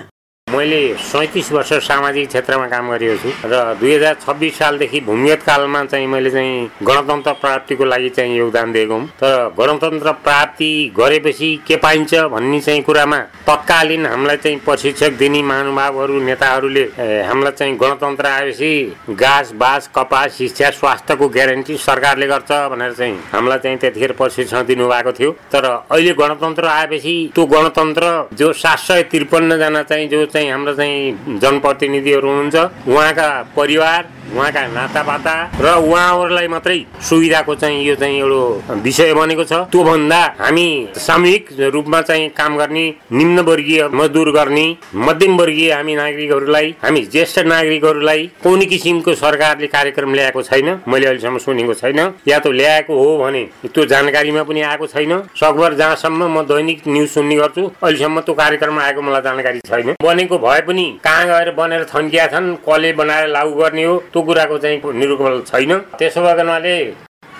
मैले 0.50 0.82
सैँतिस 0.98 1.50
वर्ष 1.52 1.72
सामाजिक 1.86 2.28
क्षेत्रमा 2.28 2.66
काम 2.68 2.90
गरेको 2.90 3.16
छु 3.22 3.30
र 3.46 3.54
दुई 3.80 3.94
हजार 3.94 4.14
छब्बिस 4.20 4.54
सालदेखि 4.58 5.00
भूमिगत 5.06 5.42
कालमा 5.46 5.84
चाहिँ 5.86 6.06
मैले 6.06 6.30
चाहिँ 6.30 6.70
गणतन्त्र 6.82 7.32
प्राप्तिको 7.42 7.84
लागि 7.84 8.08
चाहिँ 8.18 8.36
योगदान 8.36 8.72
दिएको 8.72 8.94
हुँ। 8.94 9.06
तर 9.20 9.54
गणतन्त्र 9.58 10.12
प्राप्ति 10.26 10.70
गरेपछि 10.96 11.50
के 11.66 11.76
पाइन्छ 11.76 12.14
भन्ने 12.34 12.60
चाहिँ 12.60 12.82
कुरामा 12.82 13.18
तत्कालीन 13.46 14.06
हामीलाई 14.06 14.36
चाहिँ 14.36 14.58
प्रशिक्षक 14.66 15.12
दिने 15.18 15.42
महानुभावहरू 15.42 16.20
नेताहरूले 16.22 16.84
हामीलाई 17.30 17.52
चाहिँ 17.52 17.76
गणतन्त्र 17.78 18.26
आएपछि 18.26 18.72
घाँस 19.10 19.52
बाँस 19.62 19.90
कपास 19.94 20.34
शिक्षा 20.38 20.70
स्वास्थ्यको 20.80 21.28
ग्यारेन्टी 21.28 21.76
सरकारले 21.78 22.26
गर्छ 22.26 22.50
भनेर 22.74 22.92
चाहिँ 22.98 23.16
हामीलाई 23.32 23.58
चाहिँ 23.58 23.78
त्यतिखेर 23.78 24.12
प्रशिक्षण 24.18 24.66
दिनुभएको 24.66 25.12
थियो। 25.12 25.30
तर 25.52 25.64
अहिले 25.86 26.12
गणतन्त्र 26.18 26.66
आएपछि 26.74 27.16
त्यो 27.34 27.46
गणतन्त्र 27.54 28.12
जो 28.34 28.52
सात 28.64 28.78
सय 28.88 29.02
त्रिपन्नजना 29.14 29.82
चाहिँ 29.82 30.08
जो 30.08 30.24
हाम्रो 30.48 30.74
चाहिँ 30.74 31.38
जनप्रतिनिधिहरू 31.38 32.28
हुनुहुन्छ 32.28 32.56
उहाँका 32.88 33.28
परिवार 33.56 34.08
उहाँका 34.34 34.66
नातापाता 34.68 35.34
र 35.60 35.66
उहाँहरूलाई 35.82 36.48
मात्रै 36.48 36.78
सुविधाको 37.08 37.54
चाहिँ 37.54 37.84
यो 37.84 37.94
चाहिँ 37.94 38.18
एउटा 38.20 38.74
विषय 38.84 39.12
बनेको 39.14 39.44
छ। 39.44 39.52
त्योभन्दा 39.72 40.20
हामी 40.38 40.68
सामूहिक 40.96 41.46
रूपमा 41.74 42.00
चाहिँ 42.02 42.28
काम 42.38 42.56
गर्ने 42.58 42.84
निम्न 43.12 43.40
वर्गीय 43.48 43.88
मजदुर 43.92 44.30
गर्ने 44.32 44.66
मध्यम 44.96 45.36
वर्गीय 45.38 45.72
हामी 45.72 45.94
नागरिकहरूलाई 45.94 46.74
हामी 46.82 47.00
ज्येष्ठ 47.12 47.38
नागरिकहरूलाई 47.46 48.26
कुनै 48.42 48.66
किसिमको 48.66 49.14
सरकारले 49.14 49.66
कार्यक्रम 49.66 50.14
ल्याएको 50.14 50.42
छैन 50.42 50.68
मैले 50.88 51.06
अहिलेसम्म 51.06 51.38
सुनेको 51.38 51.74
छैन। 51.74 51.98
या 52.28 52.38
त 52.38 52.46
ल्याएको 52.54 52.92
हो 52.94 53.16
भने 53.18 53.42
त्यो 53.66 53.84
जानकारीमा 53.84 54.42
पनि 54.42 54.60
आएको 54.62 54.86
छैन। 54.86 55.12
सकभर 55.34 55.74
जहाँसम्म 55.74 56.30
म 56.30 56.42
दैनिक 56.46 56.86
न्युज 56.88 57.08
सुन्ने 57.10 57.36
गर्छु 57.36 57.62
अहिलेसम्म 57.82 58.20
त्यो 58.20 58.34
कार्यक्रम 58.34 58.78
आएको 58.78 59.02
मलाई 59.02 59.22
जानकारी 59.22 59.60
छैन। 59.66 59.94
बनेको 60.02 60.38
भए 60.38 60.60
पनि 60.68 60.86
कहाँ 61.04 61.26
गएर 61.26 61.50
बनेर 61.58 61.84
थन्किया 61.90 62.26
छन् 62.32 62.54
कसले 62.62 62.92
बनाएर 62.94 63.28
लागू 63.28 63.54
गर्ने 63.60 63.84
हो 63.84 63.94
त्यो 64.20 64.26
कुराको 64.26 64.56
चाहिँ 64.58 64.80
निरूपण 65.00 65.40
छैन। 65.48 65.72
त्यसो 65.96 66.20
भएकोले 66.20 66.76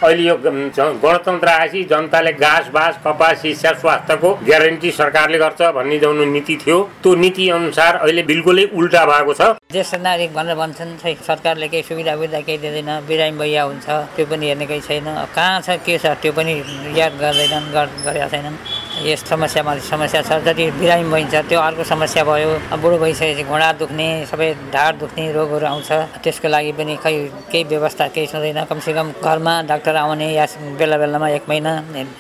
अहिले 0.01 0.23
यो 0.25 0.35
गणतन्त्र 0.41 1.49
आएपछि 1.49 1.83
जनताले 1.85 2.33
घाँस 2.33 2.69
बाँस 2.73 2.95
कपास 3.05 3.43
शिक्षा 3.43 3.73
स्वास्थ्यको 3.85 4.29
ग्यारेन्टी 4.49 4.91
सरकारले 4.97 5.39
गर्छ 5.39 5.61
भन्ने 5.77 5.99
जुन 6.01 6.29
नीति 6.33 6.57
थियो 6.65 6.79
त्यो 7.03 7.15
नीति 7.21 7.49
अनुसार 7.53 7.93
अहिले 8.01 8.23
बिल्कुलै 8.25 8.65
उल्टा 8.73 9.05
भएको 9.05 9.33
छ। 9.37 9.43
ज्येष्ठ 9.69 9.95
नागरिक 10.01 10.33
भनेर 10.33 10.57
भन्छन् 10.57 10.97
सरकारले 11.21 11.69
केही 11.69 11.83
सुविधा 11.85 12.15
सुविधा 12.17 12.41
केही 12.49 12.59
दिँदैन 12.65 12.91
बिरामी 13.05 13.39
भइया 13.39 13.63
हुन्छ 13.69 13.89
त्यो 14.17 14.25
पनि 14.25 14.47
हेर्ने 14.49 14.67
केही 14.73 14.81
छैन। 14.81 15.05
कहाँ 15.37 15.61
छ 15.61 15.77
के 15.85 15.99
छ 16.01 16.17
त्यो 16.17 16.33
पनि 16.33 16.53
याद 16.97 17.13
गर्दैनन् 17.21 17.73
गरेका 17.77 18.29
छैनन्। 18.33 18.57
यस 19.01 19.25
समस्यामा 19.29 19.73
समस्या 19.81 20.21
छ। 20.23 20.33
जति 20.45 20.65
बिरामी 20.77 21.09
भइन्छ 21.11 21.35
त्यो 21.49 21.61
अर्को 21.61 21.85
समस्या 21.85 22.25
भयो। 22.25 22.51
बुढो 22.77 22.97
भइसकेपछि 22.99 23.43
घुँडा 23.49 23.73
दुख्ने 23.81 24.09
सबै 24.31 24.49
ढाड 24.75 24.93
दुख्ने 25.01 25.25
रोगहरू 25.33 25.67
आउँछ। 25.67 25.91
त्यसको 26.21 26.49
लागि 26.49 26.73
पनि 26.79 26.95
खै 27.01 27.13
केही 27.53 27.65
व्यवस्था 27.65 28.07
केही 28.15 28.27
छँदैन। 28.27 28.65
कमसेकम 28.71 29.07
घरमा 29.25 29.55
डाक्टर 29.71 29.97
आउने 29.97 30.29
या 30.37 30.47
बेला 30.79 30.97
बेलामा 31.01 31.29
एक 31.39 31.45
महिना 31.49 31.73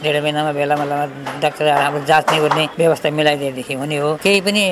डेढ 0.03 0.17
महिनामा 0.23 0.53
बेला 0.53 0.75
बेलामा 0.81 1.05
डाक्टर 1.43 1.67
अब 1.69 1.95
जाँच्ने 2.07 2.39
गर्ने 2.41 2.65
व्यवस्था 2.79 3.11
मिलाइदिएदेखि 3.11 3.75
हुने 3.75 3.97
हो। 4.01 4.11
केही 4.25 4.41
पनि 4.41 4.63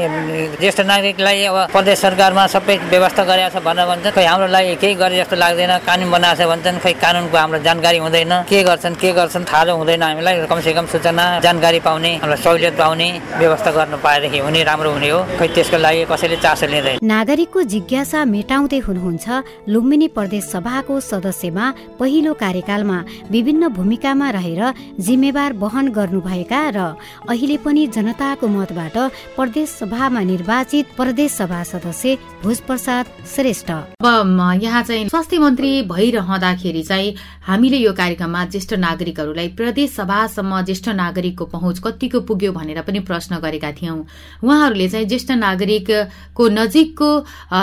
ज्येष्ठ 0.60 0.80
नागरिकलाई 0.88 1.44
अब 1.44 1.56
प्रदेश 1.72 1.98
सरकारमा 1.98 2.46
सबै 2.56 2.76
व्यवस्था 2.88 3.22
गरेको 3.24 3.50
छ 3.52 3.62
भनेर 3.64 3.86
भन्छन्। 3.90 4.14
खै 4.16 4.24
हाम्रो 4.24 4.48
लागि 4.48 4.74
केही 4.80 4.94
गरे 4.96 5.16
जस्तो 5.20 5.36
लाग्दैन। 5.36 5.72
कानुन 5.84 6.08
बनाएको 6.10 6.40
छ 6.40 6.48
भन्छन्। 6.48 6.78
खै 6.80 6.92
कानुनको 7.04 7.36
हाम्रो 7.36 7.58
जानकारी 7.66 7.98
हुँदैन। 7.98 8.32
के 8.48 8.62
गर्छन् 8.64 8.96
के 8.96 9.12
गर्छन् 9.12 9.44
थाहा 9.44 9.72
हुँदैन 9.76 10.02
हामीलाई। 10.02 10.46
कमसेकम 10.48 10.86
सूचना 10.92 11.24
जानकारी 11.44 11.78
पाउने 11.80 11.97
पाउने 11.98 12.14
हामीलाई 12.14 12.42
सहुलियत 12.42 12.74
पाउने 12.78 13.08
व्यवस्था 13.38 13.70
गर्न 13.74 13.96
पाएदेखि 13.98 14.38
हुने 14.38 14.62
राम्रो 14.62 14.90
हुने 14.92 15.10
हो। 15.10 15.18
खै 15.38 15.46
त्यसको 15.50 15.78
लागि 15.78 16.04
कसैले 16.06 16.36
चासो 16.38 16.66
लिँदैन। 16.70 16.98
नागरिकको 17.02 17.62
जिज्ञासा 17.74 18.24
मेटाउँदै 18.24 18.78
हुनुहुन्छ 18.86 19.26
लुम्बिनी 19.66 20.08
प्रदेश 20.14 20.44
सभाको 20.54 20.94
सदस्यमा 21.02 21.64
पहिलो 21.98 22.32
कार्यकालमा 22.38 22.98
विभिन्न 23.30 23.68
भूमिकामा 23.74 24.30
रहेर 24.30 24.62
जिम्मेवार 24.94 25.52
वहन 25.58 25.86
गर्नुभएका 25.90 26.62
र 26.70 26.78
अहिले 27.26 27.56
पनि 27.66 27.86
जनताको 27.90 28.46
मतबाट 28.46 28.96
प्रदेश 29.34 29.68
सभामा 29.82 30.20
निर्वाचित 30.22 30.94
प्रदेश 30.94 31.30
सभा 31.32 31.62
सदस्य 31.66 32.14
भोजप्रसाद 32.42 33.06
श्रेष्ठ। 33.34 33.70
अब 33.98 34.60
यहाँ 34.62 34.82
चाहिँ 34.82 35.08
स्वास्थ्य 35.08 35.38
मन्त्री 35.38 35.70
भइरहँदाखेरि 35.90 36.82
चाहिँ 36.82 37.14
हामीले 37.42 37.76
यो 37.78 37.92
कार्यक्रममा 37.92 38.44
ज्येष्ठ 38.54 38.74
नागरिकहरूलाई 38.78 39.48
प्रदेश 39.58 39.90
सभासम्म 39.90 40.62
ज्येष्ठ 40.62 40.88
नागरिकको 40.94 41.44
पहुँच 41.46 41.77
कतिको 41.80 42.20
पुग्यो 42.20 42.52
भनेर 42.52 42.80
पनि 42.82 43.00
प्रश्न 43.00 43.38
गरेका 43.38 43.70
थियौं। 43.72 43.98
उहाँहरूले 44.42 44.88
चाहिँ 44.88 45.06
ज्येष्ठ 45.06 45.30
नागरिकको 45.38 46.48
नजिकको 46.48 47.10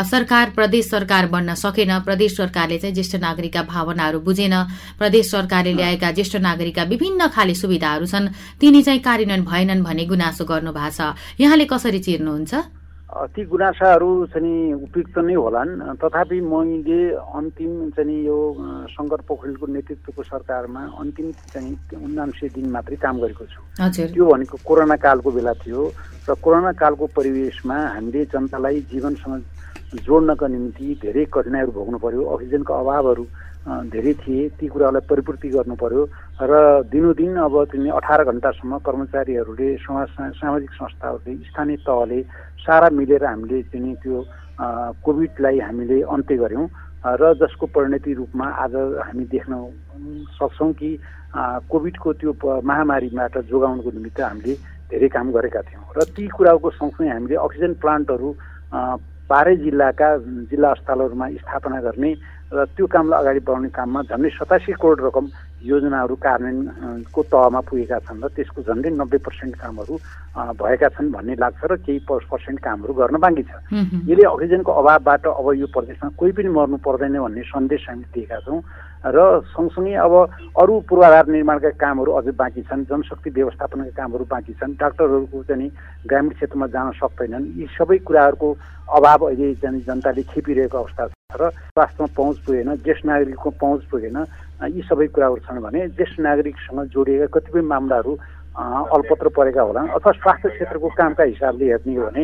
सरकार 0.06 0.50
प्रदेश 0.56 0.90
सरकार 0.90 1.28
बन्न 1.28 1.56
सकेन। 1.56 2.00
प्रदेश 2.02 2.38
सरकारले 2.38 2.78
चाहिँ 2.78 2.94
ज्येष्ठ 2.96 3.16
नागरिकका 3.18 3.62
भावनाहरू 3.64 4.20
बुझेन। 4.22 4.56
प्रदेश 5.00 5.32
सरकारले 5.32 5.74
ल्याएका 5.74 6.12
ज्येष्ठ 6.12 6.36
नागरिकका 6.38 6.84
विभिन्न 6.84 7.28
खाले 7.28 7.56
सुविधाहरू 7.56 8.06
छन्। 8.06 8.30
तिनी 8.60 8.82
चाहिँ 8.84 9.00
कार्यान्वयन 9.02 9.44
भएनन् 9.46 9.84
भन्ने 9.84 10.06
गुनासो 10.06 10.46
गर्नु 10.46 10.72
भएको 10.72 10.94
छ। 10.94 11.16
यहाँले 11.40 11.66
कसरी 11.66 12.00
चिर्नुहुन्छ? 12.00 12.85
ती 13.06 13.44
गुनासाहरू 13.46 14.10
चाहिँ 14.34 14.74
उपयुक्त 14.82 15.18
नै 15.22 15.34
होलान्। 15.38 15.72
तथापि 16.02 16.42
मैले 16.42 17.00
अन्तिम 17.38 17.72
चाहिँ 17.96 18.18
यो 18.26 18.38
शङ्कर 18.92 19.22
पोखरेलको 19.30 19.66
नेतृत्वको 19.66 20.22
सरकारमा 20.26 20.82
अन्तिम 21.00 21.32
चाहिँ 21.54 21.74
उनान्सय 22.02 22.50
दिन 22.50 22.66
मात्रै 22.76 22.98
काम 22.98 23.16
गरेको 23.22 23.46
छु। 23.46 23.62
त्यो 24.10 24.26
भनेको 24.26 24.58
कोरोना 24.66 24.96
कालको 24.98 25.30
बेला 25.32 25.54
थियो 25.62 25.82
र 26.28 26.34
कोरोना 26.34 26.72
कालको 26.82 27.06
परिवेशमा 27.14 27.78
हामीले 27.94 28.26
जनतालाई 28.34 28.80
जीवनसँग 28.90 30.02
जोड्नका 30.02 30.48
निम्ति 30.50 30.86
धेरै 31.06 31.24
कठिनाइहरू 31.30 31.72
भोग्नु 31.72 31.98
पर्यो। 32.02 32.22
अक्सिजनको 32.26 32.74
अभावहरू 32.74 33.24
धेरै 33.66 34.14
थिए 34.22 34.42
ती 34.62 34.68
कुराहरूलाई 34.70 35.08
परिपूर्ति 35.10 35.50
गर्नु 35.50 35.76
पर्यो। 35.76 36.02
र 36.38 36.54
दिनोदिन 36.86 37.36
अब 37.42 37.56
तिनी 37.74 37.90
अठार 37.98 38.22
घन्टासम्म 38.30 38.78
कर्मचारीहरूले 38.86 39.70
समाज 39.82 40.08
सामाजिक 40.38 40.72
संस्थाहरूले 40.72 41.34
स्थानीय 41.50 41.78
तहले 41.82 42.22
सारा 42.62 42.88
मिलेर 42.94 43.26
हामीले 43.26 43.62
चाहिँ 43.74 43.96
त्यो 44.06 44.18
कोभिडलाई 45.02 45.60
हामीले 45.66 45.98
अन्त्य 46.06 46.38
गऱ्यौँ। 46.38 46.68
र 47.06 47.34
जसको 47.42 47.66
परिणति 47.74 48.14
रूपमा 48.14 48.46
आज 48.66 48.76
हामी 49.02 49.26
देख्न 49.34 49.54
सक्छौँ 50.38 50.72
कि 50.74 50.90
कोभिडको 51.70 52.14
त्यो 52.22 52.32
महामारीबाट 52.70 53.38
जोगाउनुको 53.50 53.92
निमित्त 53.98 54.22
हामीले 54.22 54.54
धेरै 54.94 55.10
काम 55.10 55.32
गरेका 55.34 55.62
थियौँ। 55.66 55.86
र 55.98 56.06
ती 56.14 56.28
कुराको 56.38 56.70
सँगसँगै 56.70 57.10
हामीले 57.10 57.36
अक्सिजन 57.36 57.74
प्लान्टहरू 57.82 58.30
बाह्रै 59.30 59.56
जिल्लाका 59.58 60.08
जिल्ला 60.54 60.70
अस्पतालहरूमा 60.70 61.28
स्थापना 61.42 61.82
गर्ने 61.82 62.12
र 62.56 62.64
त्यो 62.76 62.86
कामलाई 62.88 63.20
अगाडि 63.22 63.40
बढाउने 63.44 63.70
काममा 63.76 64.02
झन्डै 64.10 64.30
सतासी 64.40 64.72
करोड 64.80 65.00
रकम 65.06 65.26
योजनाहरू 65.62 66.16
कार्यान्वयनको 66.26 67.22
तहमा 67.32 67.60
पुगेका 67.68 67.98
छन् 68.08 68.24
र 68.24 68.28
त्यसको 68.36 68.60
झन्डै 68.64 68.90
नब्बे 68.96 69.18
पर्सेन्ट 69.28 69.56
कामहरू 69.60 69.94
भएका 70.56 70.90
छन् 70.96 71.12
भन्ने 71.16 71.36
लाग्छ 71.44 71.62
र 71.66 71.74
केही 71.86 72.00
पर्सेन्ट 72.08 72.60
कामहरू 72.60 72.94
गर्न 72.94 73.16
बाँकी 73.20 73.44
छ। 73.44 73.52
यसले 74.08 74.24
अक्सिजनको 74.24 74.72
अभावबाट 74.72 75.24
अब 75.36 75.48
यो 75.60 75.68
प्रदेशमा 75.76 76.10
कोही 76.16 76.32
पनि 76.32 76.50
मर्नु 76.56 76.78
पर्दैन 76.80 77.16
भन्ने 77.20 77.44
सन्देश 77.52 77.86
हामीले 77.90 78.10
दिएका 78.16 78.40
छौँ। 78.46 78.60
र 79.06 79.46
सँगसँगै 79.54 79.94
अब 80.02 80.14
अरू 80.58 80.74
पूर्वाधार 80.90 81.26
निर्माणका 81.30 81.70
कामहरू 81.78 82.12
अझै 82.18 82.32
बाँकी 82.34 82.62
छन् 82.66 82.86
जनशक्ति 82.90 83.30
व्यवस्थापनका 83.30 83.94
कामहरू 83.94 84.26
बाँकी 84.26 84.54
छन् 84.58 84.74
डाक्टरहरूको 84.82 85.44
चाहिँ 85.46 85.70
ग्रामीण 86.10 86.34
क्षेत्रमा 86.34 86.68
जान 86.74 86.92
सक्दैनन्। 86.98 87.46
यी 87.54 87.66
सबै 87.78 87.98
कुराहरूको 88.02 88.50
अभाव 88.90 89.22
अहिले 89.30 89.54
चाहिँ 89.62 89.82
जनताले 89.86 90.24
खेपिरहेको 90.34 90.78
अवस्था 90.78 91.06
छ 91.06 91.38
र 91.38 91.50
स्वास्थ्यमा 91.50 92.08
पहुँच 92.18 92.38
पुगेन 92.46 92.70
ज्येष्ठ 92.82 93.06
नागरिकको 93.06 93.50
पहुँच 93.62 93.82
पुगेन। 93.92 94.18
यी 94.74 94.82
सबै 94.90 95.08
कुराहरू 95.14 95.38
छन् 95.46 95.62
भने 95.62 95.88
ज्येष्ठ 95.94 96.20
नागरिकसँग 96.20 96.80
जोडिएका 96.90 97.28
कतिपय 97.36 97.62
मामलाहरू 97.62 98.14
अल्पत्र 98.56 99.30
परेका 99.38 99.62
होला 99.62 99.82
अथवा 99.94 100.12
स्वास्थ्य 100.18 100.50
क्षेत्रको 100.50 100.90
कामका 100.98 101.24
हिसाबले 101.24 101.66
हेर्ने 101.66 101.96
हो 101.96 102.06
भने 102.10 102.24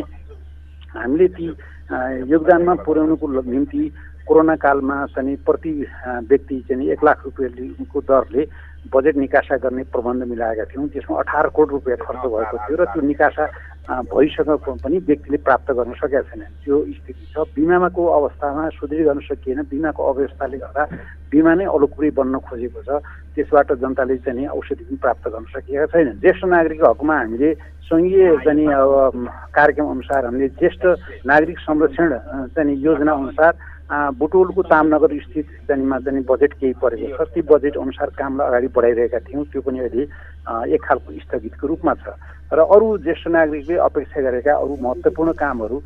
हामीले 0.94 1.28
ती 1.36 1.46
योगदानमा 2.32 2.74
पुर्याउनुको 2.84 3.26
निम्ति 3.42 3.82
कोरोना 4.26 4.54
कालमा 4.56 4.96
चाहिँ 5.14 5.36
प्रति 5.46 5.72
व्यक्ति 6.30 6.56
चाहिँ 6.68 6.90
एक 6.92 7.04
लाख 7.04 7.18
रुपियाँको 7.24 8.00
दरले 8.00 8.42
बजेट 8.92 9.16
निकासा 9.16 9.56
गर्ने 9.62 9.82
प्रबन्ध 9.94 10.22
मिलाएका 10.26 10.64
थियौँ। 10.70 10.88
त्यसमा 10.90 11.18
अठार 11.22 11.46
करोड 11.54 11.70
रुपियाँ 11.70 11.98
खर्च 12.02 12.22
भएको 12.26 12.56
थियो 12.66 12.76
र 12.82 12.84
त्यो 12.90 13.02
निकासा 13.02 13.44
भइसकेको 14.10 14.72
पनि 14.82 14.96
व्यक्तिले 15.06 15.38
प्राप्त 15.46 15.70
गर्न 15.70 15.92
सकेका 16.02 16.22
छैनन्। 16.30 16.54
त्यो 16.62 16.76
स्थिति 16.98 17.24
छ। 17.30 17.46
बिमाको 17.54 18.02
अवस्थामा 18.18 18.62
सुदृढ 18.78 19.06
गर्न 19.06 19.20
सकिएन। 19.26 19.62
बिमाको 19.70 20.02
अव्यवस्थाले 20.02 20.58
गर्दा 20.58 20.82
बिमा 21.30 21.52
नै 21.54 21.64
अलोकुरी 21.66 22.10
बन्न 22.18 22.34
खोजेको 22.46 22.80
छ। 22.82 22.90
त्यसबाट 23.34 23.68
जनताले 23.82 24.16
चाहिँ 24.26 24.46
औषधि 24.50 24.84
पनि 24.86 24.98
प्राप्त 25.02 25.24
गर्न 25.30 25.46
सकेका 25.54 25.86
छैनन्। 25.94 26.18
ज्येष्ठ 26.22 26.42
नागरिकको 26.46 26.86
हकमा 26.90 27.14
हामीले 27.18 27.50
सङ्घीय 27.86 28.22
चाहिँ 28.46 28.66
अब 28.66 28.90
कार्यक्रम 29.54 29.86
अनुसार 29.94 30.24
हामीले 30.26 30.48
ज्येष्ठ 30.58 30.82
नागरिक 31.26 31.58
संरक्षण 31.66 32.10
चाहिँ 32.54 32.74
योजना 32.82 33.12
अनुसार 33.12 33.52
बुटोलको 33.92 34.62
तामनगर 34.72 35.12
स्थित 35.20 35.46
जानेमा 35.68 35.98
जाने 36.00 36.20
बजेट 36.24 36.52
केही 36.60 36.72
परेको 36.80 37.24
छ। 37.24 37.28
ती 37.28 37.40
बजेट 37.44 37.76
अनुसार 37.76 38.08
कामलाई 38.16 38.46
अगाडि 38.48 38.68
बढाइरहेका 38.72 39.18
थियौँ। 39.28 39.44
त्यो 39.52 39.60
पनि 39.60 39.78
अहिले 39.84 40.02
एक 40.72 40.80
खालको 40.80 41.12
स्थगितको 41.12 41.66
रूपमा 41.66 41.92
छ। 42.00 42.16
र 42.52 42.58
अरू 42.72 42.86
ज्येष्ठ 43.04 43.28
नागरिकले 43.28 43.76
अपेक्षा 43.84 44.20
गरेका 44.22 44.52
अरू 44.52 44.76
महत्त्वपूर्ण 44.80 45.32
कामहरू 45.36 45.76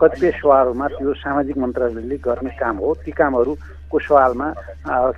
कतिपय 0.00 0.30
सवालमा 0.40 0.86
त्यो 1.00 1.12
सामाजिक 1.16 1.56
मन्त्रालयले 1.56 2.16
गर्ने 2.20 2.52
काम 2.60 2.76
हो। 2.76 2.92
ती 3.04 3.10
कामहरूको 3.12 3.98
सवालमा 4.04 4.48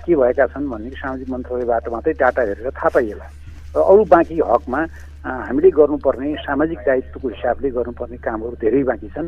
के 0.03 0.15
भएका 0.15 0.45
छन् 0.51 0.69
भन्ने 0.71 0.95
सामाजिक 0.95 1.27
मन्त्रालयबाट 1.29 1.83
मात्रै 1.91 2.13
डाटा 2.19 2.41
हेरेर 2.43 2.71
थाहा 2.71 2.89
पाइएला। 2.95 3.27
र 3.75 3.79
अरू 3.79 4.03
बाँकी 4.11 4.39
हकमा 4.39 4.79
हामीले 5.23 5.69
गर्नुपर्ने 5.75 6.35
सामाजिक 6.39 6.79
दायित्वको 6.79 7.27
हिसाबले 7.27 7.69
गर्नुपर्ने 7.75 8.17
कामहरू 8.23 8.55
धेरै 8.55 8.83
बाँकी 8.87 9.07
छन्। 9.11 9.27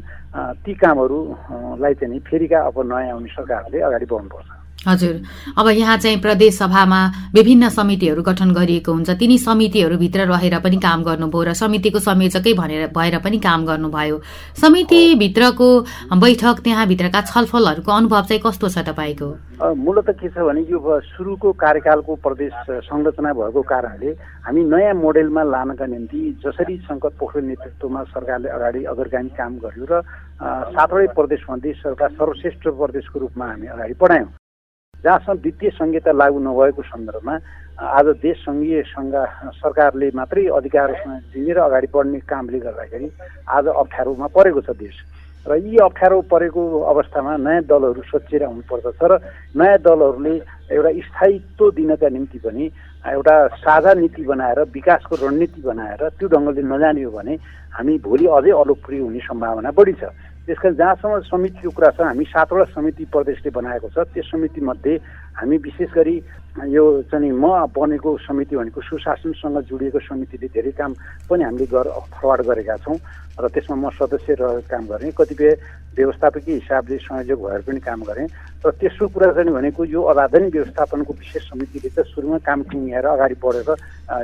ती 0.63 0.73
कामहरूलाई 0.73 1.93
चाहिँ 1.99 2.19
फेरिका 2.23 2.60
अब 2.63 2.77
नयाँ 2.88 3.12
आउने 3.12 3.30
सरकारले 3.36 3.80
अगाडि 3.82 4.06
बढाउनुपर्छ 4.08 4.61
हजुर। 4.82 5.15
अब 5.58 5.67
यहाँ 5.70 5.98
चाहिँ 5.98 6.20
प्रदेश 6.22 6.58
सभामा 6.58 7.02
विभिन्न 7.36 7.70
समितिहरू 7.70 8.22
गठन 8.24 8.52
गरिएको 8.52 8.94
हुन्छ। 8.94 9.10
तिनी 9.13 9.38
समितिहरूभित्र 9.38 10.26
रहेर 10.26 10.58
पनि 10.60 10.78
काम 10.82 11.04
गर्नुभयो 11.04 11.44
र 11.44 11.54
समितिको 11.54 12.00
संयोजकै 12.02 12.54
भनेर 12.58 12.88
भएर 12.89 13.17
पनि 13.22 13.38
काम 13.39 13.65
गर्नुभयो। 13.65 14.17
समितिभित्रको 14.58 15.70
बैठक 16.17 16.60
त्यहाँभित्रका 16.65 17.22
छलफलहरूको 17.22 17.91
अनुभव 17.91 18.22
चाहिँ 18.26 18.41
कस्तो 18.41 18.67
छ 18.70 18.78
तपाईँको? 18.89 19.30
मूलत 19.62 20.10
के 20.17 20.30
छ 20.34 20.41
भने 20.41 20.65
यो 20.65 20.82
सुरुको 21.13 21.52
कार्यकालको 21.54 22.15
प्रदेश 22.26 22.54
संरचना 22.82 23.34
भएको 23.38 23.62
कारणले 23.62 24.10
हामी 24.41 24.62
नयाँ 24.65 24.98
मोडेलमा 24.98 25.44
लानका 25.46 25.86
निम्ति 25.86 26.41
जसरी 26.41 26.78
शङ्कर 26.89 27.22
पोखरेल 27.22 27.46
नेतृत्वमा 27.46 28.04
सरकारले 28.10 28.50
अगाडि 28.50 28.84
अग्रगामी 28.89 29.30
काम 29.38 29.62
गर्यो 29.62 29.86
र 29.86 30.02
सातवटै 30.74 31.08
प्रदेशमध्ये 31.13 31.74
सरकार 31.86 32.10
सर्वश्रेष्ठ 32.17 32.67
प्रदेशको 32.67 33.20
रूपमा 33.20 33.46
हामी 33.46 33.67
अगाडि 33.78 33.94
बढायौँ। 34.02 34.40
जहाँसम्म 35.03 35.39
वित्तीय 35.43 35.69
संहिता 35.73 36.11
लागू 36.13 36.39
नभएको 36.39 36.81
सन्दर्भमा 36.85 37.35
आज 37.81 38.07
देश 38.21 38.37
सङ्घीय 38.45 38.81
सङ्घ 38.93 39.13
सरकारले 39.57 40.07
मात्रै 40.13 40.45
अधिकार 40.53 40.89
दिएर 41.33 41.57
अगाडि 41.57 41.87
बढ्ने 41.89 42.19
कामले 42.29 42.59
गर्दाखेरि 42.61 43.09
आज 43.49 43.65
अप्ठ्यारोमा 43.81 44.27
परेको 44.29 44.61
छ 44.61 44.77
देश। 44.77 44.95
र 45.45 45.57
यी 45.57 45.77
अप्ठ्यारो 45.81 46.21
परेको 46.29 46.61
अवस्थामा 46.85 47.33
नयाँ 47.41 47.65
दलहरू 47.65 48.01
सोचेर 48.13 48.43
हुनुपर्दछ 48.45 49.01
र 49.01 49.17
नयाँ 49.57 49.77
दलहरूले 49.81 50.33
एउटा 50.69 50.91
स्थायित्व 51.01 51.71
दिनका 51.73 52.09
निम्ति 52.13 52.39
पनि 52.45 52.65
एउटा 53.09 53.35
साझा 53.57 53.93
नीति 53.97 54.21
बनाएर 54.21 54.59
विकासको 54.69 55.15
रणनीति 55.17 55.61
बनाएर 55.65 56.01
त्यो 56.21 56.27
ढङ्गले 56.29 56.61
नजाने 56.61 57.03
हो 57.03 57.11
भने 57.17 57.33
हामी 57.73 57.97
भोलि 58.05 58.25
अझै 58.37 58.51
अलोकप्रिय 58.53 59.01
हुने 59.01 59.19
सम्भावना 59.25 59.71
बढी 59.73 59.93
छ। 59.97 60.13
त्यस 60.47 60.58
कारण 60.58 60.73
जहाँसम्म 60.73 61.19
समितिको 61.23 61.69
कुरा 61.69 61.89
छ 61.93 62.01
हामी 62.01 62.25
सातवटा 62.25 62.65
समिति 62.73 63.04
प्रदेशले 63.08 63.49
बनाएको 63.54 63.88
छ। 63.89 64.10
त्यो 64.10 64.23
समितिमध्ये 64.25 64.93
हामी 65.38 65.58
विशेष 65.60 65.89
गरी 65.93 66.15
यो 66.67 66.84
चाहिँ 67.08 67.32
म 67.32 67.45
बनेको 67.69 68.10
समिति 68.19 68.56
भनेको 68.58 68.82
सुशासनसँग 68.82 69.58
जोडिएको 69.69 69.99
समितिले 70.01 70.47
धेरै 70.49 70.71
काम 70.73 70.91
पनि 71.30 71.43
हामीले 71.45 71.65
गर 71.67 71.88
फरवार्ड 72.12 72.41
गरेका 72.43 72.77
छौँ 72.80 72.97
र 73.38 73.47
त्यसमा 73.47 73.75
म 73.77 73.89
सदस्य 73.93 74.34
रहेर 74.36 74.65
काम 74.65 74.84
गरेँ 74.89 75.12
कतिपय 75.13 75.49
व्यवस्थापकीय 75.93 76.54
हिसाबले 76.58 76.97
संयोजक 76.99 77.39
भएर 77.39 77.62
पनि 77.62 77.80
काम 77.80 78.01
गरेँ 78.04 78.27
र 78.65 78.69
तेस्रो 78.73 79.08
कुरा 79.08 79.32
चाहिँ 79.32 79.54
भनेको 79.54 79.86
यो 79.88 80.01
अराधनी 80.04 80.49
व्यवस्थापनको 80.49 81.12
विशेष 81.13 81.43
समितिले 81.47 81.89
त 81.91 82.04
सुरुमा 82.04 82.38
काम 82.41 82.60
टुङ्ग्याएर 82.65 83.06
अगाडि 83.08 83.36
बढेर 83.38 83.69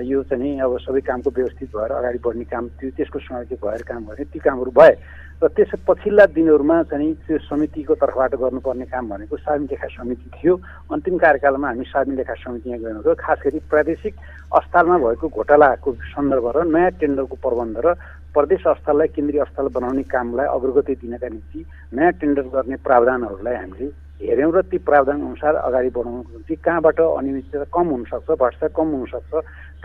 यो 0.04 0.24
चाहिँ 0.26 0.60
अब 0.60 0.78
सबै 0.82 1.02
कामको 1.04 1.30
व्यवस्थित 1.30 1.70
भएर 1.72 1.92
अगाडि 1.94 2.20
बढ्ने 2.20 2.46
काम 2.46 2.68
त्यो 2.76 2.90
त्यसको 2.92 3.20
संयोजक 3.22 3.60
भएर 3.64 3.82
काम 3.88 4.02
गरेँ 4.10 4.28
ती 4.28 4.40
कामहरू 4.40 4.72
भए 4.74 4.94
र 5.38 5.48
त्यस 5.54 5.72
पछिल्ला 5.86 6.26
दिनहरूमा 6.34 6.76
चाहिँ 6.90 7.14
त्यो 7.22 7.38
समितिको 7.46 7.94
तर्फबाट 7.94 8.34
गर्नुपर्ने 8.42 8.86
काम 8.90 9.06
भनेको 9.10 9.38
सार्मी 9.38 9.70
लेखा 9.70 9.88
समिति 9.94 10.30
थियो। 10.34 10.54
अन्तिम 10.90 11.18
कार्यकालमा 11.22 11.68
हामी 11.68 11.86
सार्मी 11.86 12.16
लेखा 12.18 12.34
समिति 12.42 12.70
यहाँ 12.70 12.82
गएको 12.82 13.14
खास 13.16 13.38
गरी 13.46 13.60
प्रादेशिक 13.70 14.14
अस्पतालमा 14.50 14.98
भएको 14.98 15.28
घोटालाको 15.30 15.94
सन्दर्भ 16.10 16.46
र 16.58 16.66
नयाँ 16.66 16.92
टेन्डरको 16.98 17.36
प्रबन्ध 17.38 17.78
र 17.86 17.94
प्रदेश 18.34 18.66
अस्पताललाई 18.66 19.08
केन्द्रीय 19.14 19.42
अस्पताल 19.46 19.68
बनाउने 19.78 20.04
कामलाई 20.10 20.48
अग्रगति 20.58 20.94
दिनका 21.06 21.30
निम्ति 21.30 21.60
नयाँ 21.94 22.12
टेन्डर 22.18 22.46
गर्ने 22.50 22.78
प्रावधानहरूलाई 22.82 23.56
हामीले 23.56 23.88
हेऱ्यौँ 24.18 24.52
र 24.52 24.62
ती 24.66 24.78
प्रावधान 24.82 25.22
अनुसार 25.22 25.56
अगाडि 25.62 25.90
बढाउनुको 25.94 26.34
निम्ति 26.34 26.56
कहाँबाट 26.58 27.00
अनियमितता 27.14 27.70
कम 27.70 27.88
हुनसक्छ 27.94 28.30
भ्रष्टाचार 28.34 28.74
कम 28.74 28.88
हुनसक्छ 28.98 29.34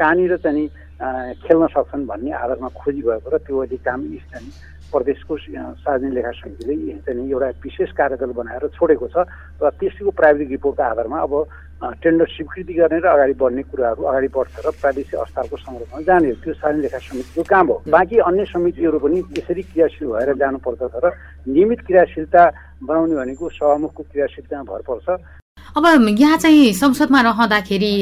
कहाँनिर 0.01 0.37
चाहिँ 0.41 0.67
खेल्न 1.45 1.67
सक्छन् 1.69 2.09
भन्ने 2.09 2.31
आधारमा 2.41 2.69
खोजी 2.73 3.03
भएको 3.05 3.29
र 3.29 3.37
त्यो 3.45 3.59
अहिले 3.59 3.77
काम 3.85 4.01
चाहिँ 4.33 4.72
प्रदेशको 4.92 5.37
सार्वजनिक 5.83 6.12
लेखा 6.14 6.31
समितिले 6.38 6.74
चाहिँ 7.02 7.31
एउटा 7.33 7.48
विशेष 7.64 7.90
कार्यदल 7.98 8.33
बनाएर 8.38 8.68
छोडेको 8.76 9.07
छ 9.09 9.16
र 9.62 9.70
त्यसको 9.81 10.11
प्राविधिक 10.20 10.48
रिपोर्टको 10.50 10.83
आधारमा 10.83 11.18
अब 11.26 11.35
टेन्डर 11.83 12.26
स्वीकृति 12.31 12.74
गर्ने 12.78 12.98
र 13.02 13.07
अगाडि 13.11 13.35
बढ्ने 13.42 13.62
कुराहरू 13.66 14.02
अगाडि 14.07 14.28
बढ्छ 14.37 14.55
र 14.62 14.70
प्रादेशिक 14.81 15.18
अस्पतालको 15.18 15.57
संरक्षण 15.57 16.02
जाने 16.07 16.28
हो 16.31 16.35
त्यो 16.44 16.55
सार्वजनिक 16.55 16.83
लेखा 16.85 16.98
समितिको 17.02 17.42
काम 17.42 17.66
हो। 17.66 17.76
बाँकी 17.90 18.16
अन्य 18.22 18.44
समितिहरू 18.55 18.98
पनि 19.02 19.18
त्यसरी 19.35 19.62
क्रियाशील 19.66 20.09
भएर 20.14 20.31
जानुपर्दछ 20.38 20.94
र 21.02 21.07
नियमित 21.50 21.81
क्रियाशीलता 21.83 22.42
बनाउने 22.87 23.14
भनेको 23.18 23.48
सभामुखको 23.50 24.02
क्रियाशीलतामा 24.02 24.62
भर 24.70 24.83
पर्छ। 24.87 25.41
अब 25.77 25.85
यहाँ 26.21 26.37
चाहिँ 26.37 26.73
संसदमा 26.75 27.21
रहँदाखेरि 27.23 27.95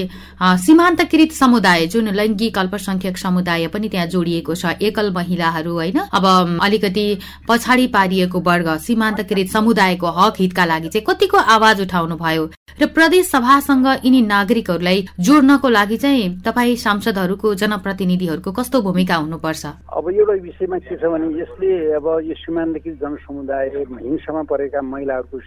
सीमान्तकृत 0.42 1.32
समुदाय 1.32 1.86
जुन 1.86 2.08
लैङ्गिक 2.10 2.58
अल्पसंख्यक 2.58 3.18
समुदाय 3.18 3.66
पनि 3.70 3.88
त्यहाँ 3.88 4.06
जोडिएको 4.06 4.54
छ 4.54 4.74
एकल 4.82 5.12
महिलाहरू 5.14 5.72
होइन? 5.72 5.98
अब 6.10 6.24
अलिकति 6.62 7.06
पछाडि 7.48 7.86
पारिएको 7.94 8.40
वर्ग 8.40 8.68
सीमान्तकृत 8.86 9.48
समुदायको 9.54 10.08
हक 10.18 10.34
हितका 10.40 10.64
लागि 10.64 10.88
चाहिँ 10.88 11.04
कतिको 11.08 11.38
आवाज 11.38 11.80
उठाउनु 11.82 12.16
भयो 12.18 12.50
र 12.82 12.86
प्रदेश 12.90 13.30
सभासँग 13.30 13.86
यिनी 14.04 14.20
नागरिकहरूलाई 14.26 15.06
जोड्नको 15.20 15.68
लागि 15.68 15.96
चाहिँ 15.96 16.42
तपाईँ 16.42 16.76
सांसदहरूको 16.76 17.54
जनप्रतिनिधिहरूको 17.54 18.50
कस्तो 18.52 18.80
भूमिका 18.82 19.16
हुनुपर्छ? 19.16 19.66
अब 19.94 20.10
एउटा 20.10 20.34
विषयमा 20.42 20.78
के 20.82 20.96
छ 20.98 21.02
भने 21.06 21.26
यसले 21.38 21.70
अब 21.94 22.06
यो 22.26 22.34
सीमान्तकृत 22.34 22.98
जनसमुदाय 22.98 23.66
हिंसामा 23.78 24.42
परेका 24.50 24.82
महिलाहरूको 24.82 25.38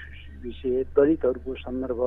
विषय 0.43 0.83
दलितहरूको 0.95 1.53
सन्दर्भ 1.55 2.01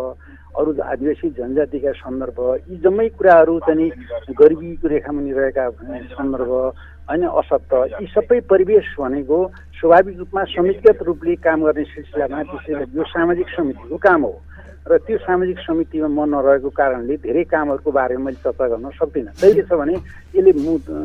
अरू 0.56 0.70
आदिवासी 0.84 1.28
जनजातिका 1.38 1.92
सन्दर्भ 2.04 2.38
यी 2.68 2.76
जम्मै 2.84 3.08
कुराहरू 3.16 3.58
चाहिँ 3.66 3.90
गरिबीको 4.32 4.88
रेखामुनि 4.88 5.32
रहेका 5.32 5.64
सन्दर्भ 6.14 6.52
होइन 7.08 7.22
असत्य। 7.22 7.82
यी 8.00 8.06
सबै 8.12 8.38
परिवेश 8.50 8.86
भनेको 8.98 9.38
स्वाभाविक 9.78 10.16
रूपमा 10.18 10.42
समितिगत 10.52 11.02
रूपले 11.06 11.34
काम 11.38 11.58
गर्ने 11.64 11.84
सिलसिलामा 11.84 12.40
विशेष 12.52 12.88
यो 12.96 13.04
सामाजिक 13.14 13.48
समितिको 13.56 13.96
काम 13.96 14.22
हो। 14.22 14.34
र 14.86 14.98
त्यो 15.02 15.18
सामाजिक 15.18 15.58
समितिमा 15.66 16.08
म 16.08 16.18
नरहेको 16.30 16.70
कारणले 16.70 17.14
धेरै 17.18 17.44
कामहरूको 17.46 17.90
बारेमा 17.90 18.24
मैले 18.24 18.42
चर्चा 18.42 18.66
गर्न 18.70 18.86
सक्दिनँ। 18.98 19.34
के 19.38 19.62
छ 19.62 19.70
भने 19.70 19.94
यसले 20.34 20.52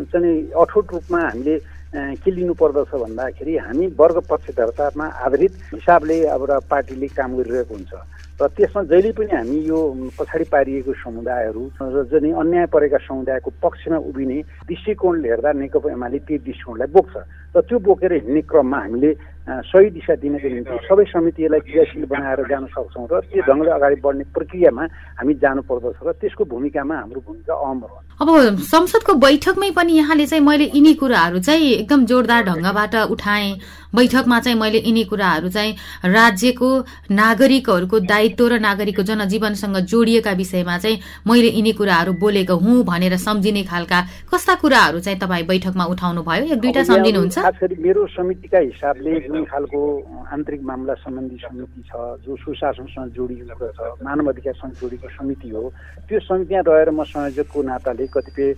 चाहिँ 0.09 0.33
अठोट 0.53 0.85
रूपमा 0.93 1.19
हामीले 1.21 1.55
के 1.93 2.31
लिनु 2.31 2.53
पर्दछ 2.55 2.91
भन्दाखेरि 2.95 3.57
हामी 3.67 3.87
वर्ग 3.99 4.17
पक्षधरतामा 4.23 5.05
आधारित 5.27 5.53
हिसाबले 5.75 6.17
अब 6.31 6.41
पार्टीले 6.71 7.07
काम 7.11 7.35
गरिरहेको 7.35 7.73
हुन्छ। 7.75 7.91
र 8.39 8.47
त्यसमा 8.47 8.81
जहिले 8.87 9.11
पनि 9.11 9.35
हामी 9.35 9.57
यो 9.67 9.79
पछाडि 10.15 10.45
पारिएको 10.47 10.93
समुदायहरू 11.03 11.63
र 11.83 12.03
जुन 12.07 12.25
अन्याय 12.31 12.65
परेका 12.71 12.97
समुदायको 13.03 13.49
पक्षमा 13.59 13.97
उभिने 14.07 14.39
दृष्टिकोणले 14.71 15.27
हेर्दा 15.29 15.51
नेकपा 15.51 15.91
एमाले 15.91 16.19
त्यो 16.25 16.37
दृष्टिकोणलाई 16.47 16.89
बोक्छ। 16.95 17.15
र 17.55 17.59
त्यो 17.59 17.77
बोकेर 17.83 18.13
हिँड्ने 18.23 18.41
क्रममा 18.47 18.77
हामीले 18.81 19.11
सही 19.41 19.89
दिशा 19.89 20.15
दिनको 20.21 20.47
निम्ति 20.53 20.77
सबै 20.85 21.05
समितिहरूलाई 21.09 21.61
क्रियाशील 21.65 22.05
बनाएर 22.13 22.39
जान 22.49 22.65
सक्छौँ 22.77 23.07
र 23.09 23.19
त्यो 23.25 23.41
ढङ्गले 23.49 23.71
अगाडि 23.73 23.97
बढ्ने 24.05 24.23
प्रक्रियामा 24.37 24.83
हामी 25.17 25.33
जानु 25.41 25.61
पर्दछ 25.65 25.97
र 26.05 26.11
त्यसको 26.21 26.43
भूमिकामा 26.45 26.95
हाम्रो 27.01 27.19
भूमिका 27.25 27.53
अहम 27.53 27.79
रहन्छ 27.81 28.21
अब 28.21 28.29
संसदको 28.61 29.13
बैठकमै 29.17 29.69
पनि 29.73 29.93
यहाँले 29.97 30.25
चाहिँ 30.29 30.43
मैले 30.45 30.65
यिनी 30.77 30.93
कुराहरू 31.01 31.39
चाहिँ 31.41 31.71
एकदम 31.73 32.05
जोरदार 32.05 32.41
ढङ्गबाट 32.45 32.95
उठाएँ। 33.09 33.49
बैठकमा 33.91 34.39
चाहिँ 34.39 34.57
मैले 34.59 34.79
यिनी 34.85 35.03
कुराहरू 35.09 35.49
चाहिँ 35.49 35.73
राज्यको 36.05 36.69
नागरिकहरूको 37.11 37.99
दायित्व 37.99 38.47
र 38.47 38.59
नागरिकको 38.61 39.03
जनजीवनसँग 39.03 39.77
जोडिएका 39.91 40.31
विषयमा 40.31 40.77
चाहिँ 40.77 40.97
मैले 41.27 41.49
यिनी 41.57 41.73
कुराहरू 41.81 42.13
बोलेको 42.13 42.55
हुँ 42.61 42.83
भनेर 42.85 43.17
सम्झिने 43.17 43.63
खालका 43.65 43.99
कस्ता 44.31 44.55
कुराहरू 44.61 44.99
चाहिँ 45.01 45.19
तपाईँ 45.19 45.45
बैठकमा 45.49 45.85
उठाउनु 45.91 46.21
भयो 46.23 46.45
एक 46.53 46.59
दुईटा 46.61 46.83
सम्झिनुहुन्छ। 46.93 47.37
मेरो 47.81 48.05
समितिका 48.15 48.59
हिसाबले 48.69 49.11
जुन 49.31 49.43
खालको 49.45 49.79
आन्तरिक 50.27 50.61
मामला 50.61 50.93
सम्बन्धी 50.99 51.37
समिति 51.39 51.81
छ 51.87 51.91
जो 52.21 52.35
सुशासनसँग 52.37 53.11
जोडिएको 53.11 53.67
छ 53.71 53.79
मानव 54.03 54.29
अधिकारसँग 54.29 54.73
जोडिएको 54.75 55.07
समिति 55.09 55.49
हो 55.49 55.63
त्यो 56.09 56.19
समितिमा 56.21 56.61
रहेर 56.67 56.89
म 56.91 57.03
संयोजकको 57.05 57.61
नाताले 57.63 58.07
कतिपय 58.11 58.53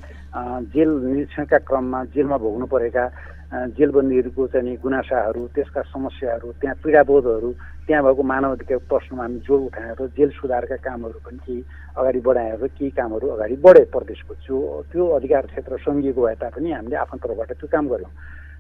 जेल 0.73 0.89
निरीक्षणका 1.05 1.57
क्रममा 1.63 2.03
जेलमा 2.09 2.38
भोग्नु 2.38 2.65
परेका 2.67 3.05
जेलबन्दीहरूको 3.71 4.47
चाहिँ 4.49 4.75
गुनासाहरू 4.81 5.41
त्यसका 5.53 5.81
समस्याहरू 5.86 6.51
त्यहाँ 6.57 6.75
पीडाबोधहरू 6.81 7.51
त्यहाँ 7.88 8.03
भएको 8.03 8.23
मानव 8.25 8.51
अधिकार 8.51 8.77
प्रश्नमा 8.89 9.23
हामी 9.23 9.39
जोड 9.45 9.62
उठाएर 9.69 9.99
जेल 10.17 10.29
सुधारका 10.33 10.75
कामहरू 10.81 11.19
पनि 11.21 11.38
केही 11.38 11.62
अगाडि 11.95 12.19
बढाएर 12.25 12.65
केही 12.67 12.89
कामहरू 12.97 13.27
अगाडि 13.29 13.55
बढे 13.62 13.83
प्रदेशको 13.93 14.33
त्यो 14.41 14.57
त्यो 14.89 15.07
अधिकार 15.17 15.45
क्षेत्र 15.53 15.77
सङ्घिएको 15.86 16.21
भए 16.21 16.36
तापनि 16.41 16.71
हामीले 16.71 16.95
आफ्नो 16.97 17.17
तर्फबाट 17.21 17.51
त्यो 17.53 17.67
काम 17.69 17.86
गऱ्यौँ। 17.93 18.13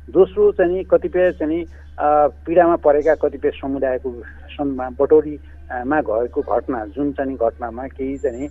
दोस्रो 0.07 0.51
चाहिँ 0.51 0.83
कतिपय 0.83 1.31
चाहिँ 1.33 1.63
पीडामा 2.43 2.75
परेका 2.77 3.13
कतिपय 3.17 3.51
समुदायको 3.55 4.09
बटोरीमा 4.93 5.99
गएको 6.01 6.41
घटना 6.45 6.85
जुन 6.91 7.11
चाहिँ 7.13 7.35
घटनामा 7.37 7.87
केही 7.89 8.17
चाहिँ 8.19 8.47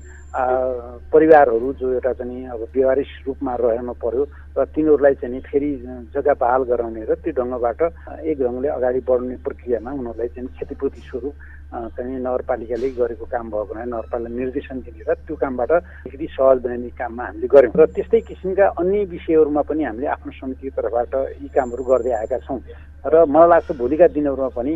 परिवारहरू 1.12 1.72
जो 1.74 1.92
एउटा 1.92 2.12
चाहिँ 2.14 2.46
अब 2.48 2.66
व्यवहारिक 2.74 3.06
रूपमा 3.26 3.54
रहन 3.60 3.92
पर्यो 3.94 4.24
र 4.56 4.64
तिनीहरूलाई 4.66 5.14
चाहिँ 5.20 5.40
फेरि 5.42 5.70
जग्गा 6.16 6.34
बहाल 6.40 6.62
गराउने 6.64 7.04
र 7.04 7.14
त्यो 7.20 7.32
ढङ्गबाट 7.34 7.82
एक 8.24 8.38
ढङ्गले 8.40 8.68
अगाडि 8.70 9.00
बढ्ने 9.04 9.36
प्रक्रियामा 9.44 9.90
उनीहरूलाई 9.92 10.28
चाहिँ 10.30 10.48
क्षतिपूर्ति 10.48 11.00
स्वरूप 11.02 11.34
चाहिँ 11.72 12.18
नगरपालिकाले 12.20 12.88
गरेको 13.00 13.24
काम 13.32 13.46
भएको 13.50 13.72
हुनाले 13.72 13.90
नगरपालिका 13.90 14.36
निर्देशन 14.36 14.76
दिने 14.84 15.02
र 15.08 15.14
त्यो 15.24 15.36
कामबाट 15.40 15.70
अलिकति 15.72 16.26
सहज 16.36 16.56
बनाउने 16.64 16.90
काममा 17.00 17.24
हामीले 17.24 17.48
गऱ्यौँ। 17.48 17.72
र 17.72 17.86
त्यस्तै 17.96 18.20
किसिमका 18.28 18.66
अन्य 18.76 19.04
विषयहरूमा 19.08 19.62
पनि 19.64 19.82
हामीले 19.84 20.06
आफ्नो 20.12 20.32
समितिको 20.36 20.76
तर्फबाट 20.76 21.12
यी 21.40 21.48
कामहरू 21.48 21.82
गर्दै 21.82 22.12
आएका 22.12 22.38
छौँ। 22.44 22.60
र 23.04 23.14
मलाई 23.24 23.48
लाग्छ 23.48 23.68
भोलिका 23.72 24.06
दिनहरूमा 24.12 24.50
पनि 24.52 24.72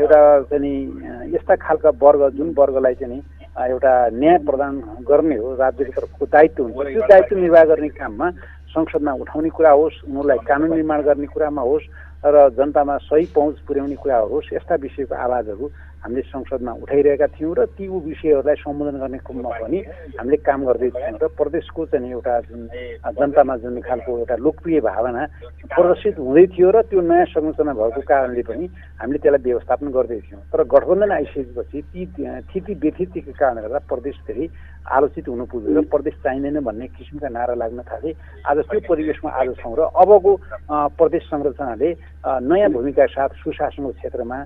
एउटा 0.00 0.20
चाहिँ 0.48 0.74
यस्ता 1.36 1.54
खालका 1.60 1.90
वर्ग 2.00 2.22
जुन 2.34 2.48
वर्गलाई 2.56 2.94
चाहिँ 3.00 3.20
एउटा 3.70 3.92
न्याय 4.16 4.38
प्रदान 4.48 4.74
गर्ने 5.04 5.36
हो 5.36 5.48
राज्यको 5.60 5.92
तर्फको 5.92 6.24
दायित्व 6.26 6.62
हुन्छ 6.64 6.88
त्यो 6.88 7.02
दायित्व 7.04 7.36
निर्वाह 7.36 7.64
गर्ने 7.70 7.88
काममा 8.00 8.26
संसदमा 8.72 9.12
उठाउने 9.22 9.50
कुरा 9.52 9.70
होस् 9.70 10.02
उनीहरूलाई 10.08 10.38
कानुन 10.48 10.70
निर्माण 10.72 11.00
गर्ने 11.02 11.26
कुरामा 11.34 11.62
होस् 11.62 11.86
र 12.24 12.36
जनतामा 12.56 12.96
सही 13.08 13.26
पहुँच 13.34 13.56
पुर्याउने 13.66 13.96
कुरा 14.02 14.18
होस् 14.32 14.52
यस्ता 14.54 14.74
विषयको 14.80 15.14
आवाजहरू 15.14 15.64
हामीले 16.00 16.22
संसदमा 16.32 16.72
उठाइरहेका 16.80 17.26
थियौँ 17.36 17.54
र 17.54 17.64
ती 17.76 17.84
विषयहरूलाई 17.84 18.56
सम्बोधन 18.56 18.96
गर्ने 19.04 19.18
क्रममा 19.20 19.50
पनि 19.60 19.78
हामीले 20.16 20.36
काम 20.48 20.60
गर्दै 20.64 20.90
थियौँ 20.96 21.18
र 21.20 21.26
प्रदेशको 21.36 21.86
चाहिँ 21.92 22.10
एउटा 22.10 22.34
जुन 22.48 22.62
जनतामा 23.20 23.56
जुन 23.60 23.80
खालको 23.84 24.10
एउटा 24.18 24.36
लोकप्रिय 24.40 24.80
भावना 24.80 25.22
प्रदर्शित 25.68 26.18
हुँदै 26.18 26.46
थियो 26.56 26.70
र 26.72 26.82
त्यो 26.88 27.00
नयाँ 27.04 27.26
संरचना 27.36 27.72
भएको 27.76 28.00
कारणले 28.08 28.42
पनि 28.48 28.64
हामीले 28.96 29.18
त्यसलाई 29.20 29.44
व्यवस्थापन 29.44 29.86
गर्दै 29.92 30.20
थियौँ। 30.24 30.40
तर 30.48 30.64
गठबन्धन 30.72 31.10
आइसकेपछि 31.12 31.78
ती 31.92 32.02
थिति 32.48 32.72
व्यथितिको 32.80 33.32
कारणले 33.36 33.60
गर्दा 33.60 33.80
प्रदेश 33.92 34.16
धेरै 34.24 34.48
आलोचित 34.88 35.28
हुनु 35.28 35.44
पुग्यो 35.52 35.76
र 35.76 35.84
प्रदेश 35.92 36.14
चाहिँदैन 36.24 36.64
भन्ने 36.64 36.86
किसिमका 36.96 37.28
नारा 37.28 37.54
लाग्न 37.60 37.80
थाले। 37.84 38.10
आज 38.48 38.58
त्यो 38.72 38.80
परिवेशमा 38.88 39.30
आज 39.36 39.48
छौँ 39.60 39.76
र 39.76 39.92
अबको 39.92 40.32
प्रदेश 40.96 41.22
संरचनाले 41.28 41.88
नयाँ 42.24 42.70
भूमिका 42.72 43.06
साथ 43.12 43.30
सुशासनको 43.44 43.92
क्षेत्रमा 44.00 44.38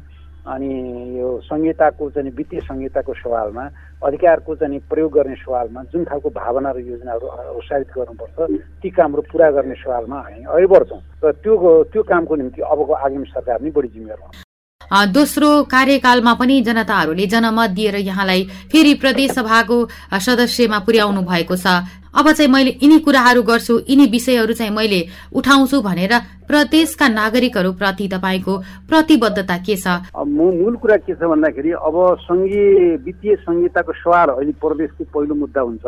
अनि 0.44 0.70
यो 1.18 1.28
संहिताको 1.44 2.10
चाहिँ 2.10 2.30
वित्तीय 2.36 2.60
संहिताको 2.60 3.12
सवालमा 3.16 3.64
अधिकारको 4.04 4.54
चाहिँ 4.60 4.78
प्रयोग 4.92 5.12
गर्ने 5.12 5.34
सवालमा 5.40 5.82
जुन 5.92 6.04
खालको 6.04 6.28
भावना 6.30 6.70
र 6.76 6.78
योजनाहरू 6.84 7.26
उत्साहित 7.58 7.88
गर्नुपर्छ 7.96 8.36
ती 8.82 8.90
कामहरू 8.92 9.22
पुरा 9.32 9.50
गर्ने 9.56 9.74
सवालमा 9.80 10.18
हामी 10.20 10.44
अघि 10.44 10.66
बढ्छौँ। 10.68 11.00
र 11.24 11.32
त्यो 11.40 11.54
त्यो 11.92 12.02
कामको 12.04 12.34
निम्ति 12.36 12.60
अबको 12.60 12.92
आगामी 12.92 13.26
सरकार 13.32 13.60
नै 13.64 13.70
बढी 13.72 13.88
जिम्मेवार 13.96 15.08
दोस्रो 15.16 15.48
कार्यकालमा 15.64 16.32
पनि 16.36 16.60
जनताहरूले 16.60 17.26
जनमत 17.26 17.70
दिएर 17.72 17.96
यहाँलाई 18.04 18.44
फेरि 18.72 18.94
प्रदेश 19.00 19.30
सभाको 19.32 19.76
सदस्यमा 20.12 20.78
पुर्याउनु 20.86 21.22
भएको 21.24 21.56
छ। 21.56 21.66
अब 22.14 22.30
चाहिँ 22.30 22.50
मैले 22.50 22.70
यिनी 22.82 22.98
कुराहरू 23.02 23.42
गर्छु 23.42 23.74
यिनी 23.90 24.06
विषयहरू 24.06 24.54
चाहिँ 24.54 24.72
मैले 24.72 25.00
उठाउँछु 25.34 25.80
भनेर 25.82 26.12
प्रदेशका 26.46 27.08
नागरिकहरू 27.08 27.72
प्रति 27.74 28.06
तपाईँको 28.08 28.54
प्रतिबद्धता 28.88 29.56
के 29.66 29.76
छ? 29.76 29.86
मूल 30.14 30.76
कुरा 30.78 30.96
के 31.02 31.14
छ 31.14 31.22
भन्दाखेरि 31.26 31.70
अब 31.74 31.96
सङ्घीय 32.22 32.96
वित्तीय 33.04 33.34
संहिताको 33.42 33.92
सवाल 33.98 34.28
अहिले 34.30 34.52
प्रदेशको 34.62 35.04
पहिलो 35.10 35.34
मुद्दा 35.34 35.60
हुन्छ। 35.60 35.86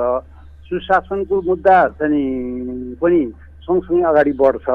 सुशासनको 0.67 1.43
मुद्दा 1.47 1.77
चाहिँ 1.95 2.99
पनि 2.99 3.21
सँगसँगै 3.62 4.03
अगाडि 4.03 4.33
बढ्छ। 4.35 4.67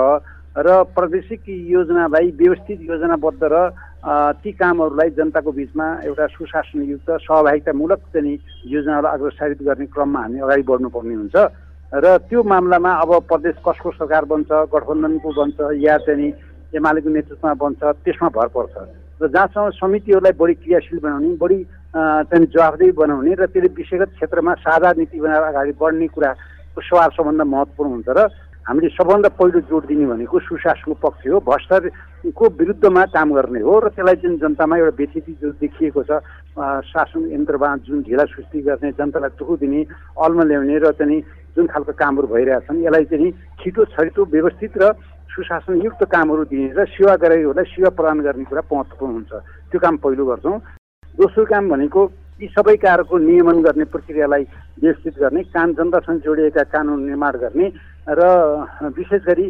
र 0.51 0.83
प्रादेशिक 0.95 1.43
योजनालाई 1.47 2.31
व्यवस्थित 2.39 2.79
योजनाबद्ध 2.83 3.43
र 3.43 3.55
ती 4.01 4.51
कामहरूलाई 4.57 5.09
जनताको 5.13 5.51
बिचमा 5.51 5.87
एउटा 6.09 6.25
सुशासनयुक्त 6.33 7.09
सहभागितामूलक 7.21 8.01
चाहिँ 8.13 8.33
योजनालाई 8.65 9.13
अग्रसारित 9.13 9.61
गर्ने 9.61 9.85
क्रममा 9.93 10.19
हामी 10.21 10.39
अगाडि 10.41 10.63
बढ्नुपर्ने 10.65 11.15
हुन्छ। 11.21 11.35
र 11.93 12.05
त्यो 12.25 12.41
मामलामा 12.41 12.91
अब 13.03 13.11
प्रदेश 13.29 13.55
कसको 13.61 13.89
सरकार 14.01 14.25
बन्छ 14.25 14.49
गठबन्धनको 14.73 15.29
बन्छ 15.37 15.57
या 15.85 15.97
चाहिँ 16.01 16.29
एमालेको 16.73 17.09
नेतृत्वमा 17.13 17.53
बन्छ 17.61 17.81
त्यसमा 18.01 18.29
भर 18.33 18.47
पर्छ। 18.57 18.75
र 19.21 19.27
जहाँसम्म 19.27 19.69
समितिहरूलाई 19.77 20.33
बढी 20.33 20.53
क्रियाशील 20.65 20.99
बनाउने 21.05 21.35
बढी 21.37 21.59
चाहिँ 21.93 22.45
जवाफदेही 22.47 22.91
बनाउने 22.97 23.31
र 23.37 23.45
त्यसले 23.53 23.69
विषयगत 23.77 24.09
क्षेत्रमा 24.17 24.53
साझा 24.65 24.91
नीति 24.97 25.19
बनाएर 25.19 25.43
अगाडि 25.51 25.73
बढ्ने 25.77 26.07
कुराको 26.09 26.81
सवाल 26.81 27.09
सबभन्दा 27.13 27.43
महत्त्वपूर्ण 27.43 27.91
हुन्छ। 27.91 28.09
र 28.17 28.19
हामीले 28.71 28.87
सबभन्दा 28.95 29.29
पहिलो 29.35 29.59
जोड 29.67 29.83
दिने 29.83 30.05
भनेको 30.07 30.39
सुशासनको 30.47 30.95
पक्ष 31.03 31.27
हो। 31.27 31.39
भ्रष्टाचारको 31.43 32.45
विरुद्धमा 32.55 33.03
काम 33.11 33.27
गर्ने 33.35 33.59
हो 33.67 33.73
र 33.83 33.87
त्यसलाई 33.91 34.15
जुन 34.23 34.37
जनतामा 34.39 34.75
एउटा 34.79 34.95
व्यथिति 34.95 35.31
जो 35.43 35.51
देखिएको 35.59 36.01
छ 36.07 36.23
शासन 36.87 37.21
यन्त्रमा 37.35 37.69
जुन 37.83 37.99
ढिला 38.07 38.23
सृष्टि 38.31 38.59
गर्ने 38.63 38.91
जनतालाई 38.95 39.35
दुःख 39.35 39.59
दिने 39.59 39.81
अलमा 40.15 40.43
ल्याउने 40.47 40.77
र 40.79 40.91
चाहिँ 40.95 41.19
जुन 41.51 41.67
खालको 41.67 41.91
कामहरू 41.99 42.27
भइरहेछन् 42.31 42.79
यसलाई 42.87 43.05
चाहिँ 43.11 43.31
छिटो 43.59 43.85
छरिटो 43.91 44.21
व्यवस्थित 44.31 44.73
र 44.79 44.95
सुशासनयुक्त 45.35 46.01
कामहरू 46.07 46.43
दिने 46.47 46.71
र 46.71 46.87
सेवा 46.95 47.15
गराइहरूलाई 47.19 47.67
सेवा 47.75 47.89
प्रदान 47.91 48.19
गर्ने 48.23 48.47
कुरा 48.47 48.63
महत्त्वपूर्ण 48.71 49.11
हुन्छ। 49.11 49.31
त्यो 49.67 49.79
काम 49.83 49.95
पहिलो 49.99 50.23
गर्छौँ। 50.31 50.57
दोस्रो 51.19 51.43
काम 51.43 51.63
भनेको 51.75 52.01
यी 52.41 52.47
सबै 52.57 52.75
कारको 52.81 53.17
नियमन 53.21 53.61
गर्ने 53.61 53.85
प्रक्रियालाई 53.93 54.43
व्यवस्थित 54.81 55.15
गर्ने 55.21 55.41
काम 55.53 55.73
जनतासँग 55.77 56.19
जोडिएका 56.25 56.63
कानुन 56.73 56.99
निर्माण 57.05 57.33
गर्ने 57.37 57.67
र 58.09 58.21
विशेष 58.97 59.21
गरी 59.27 59.45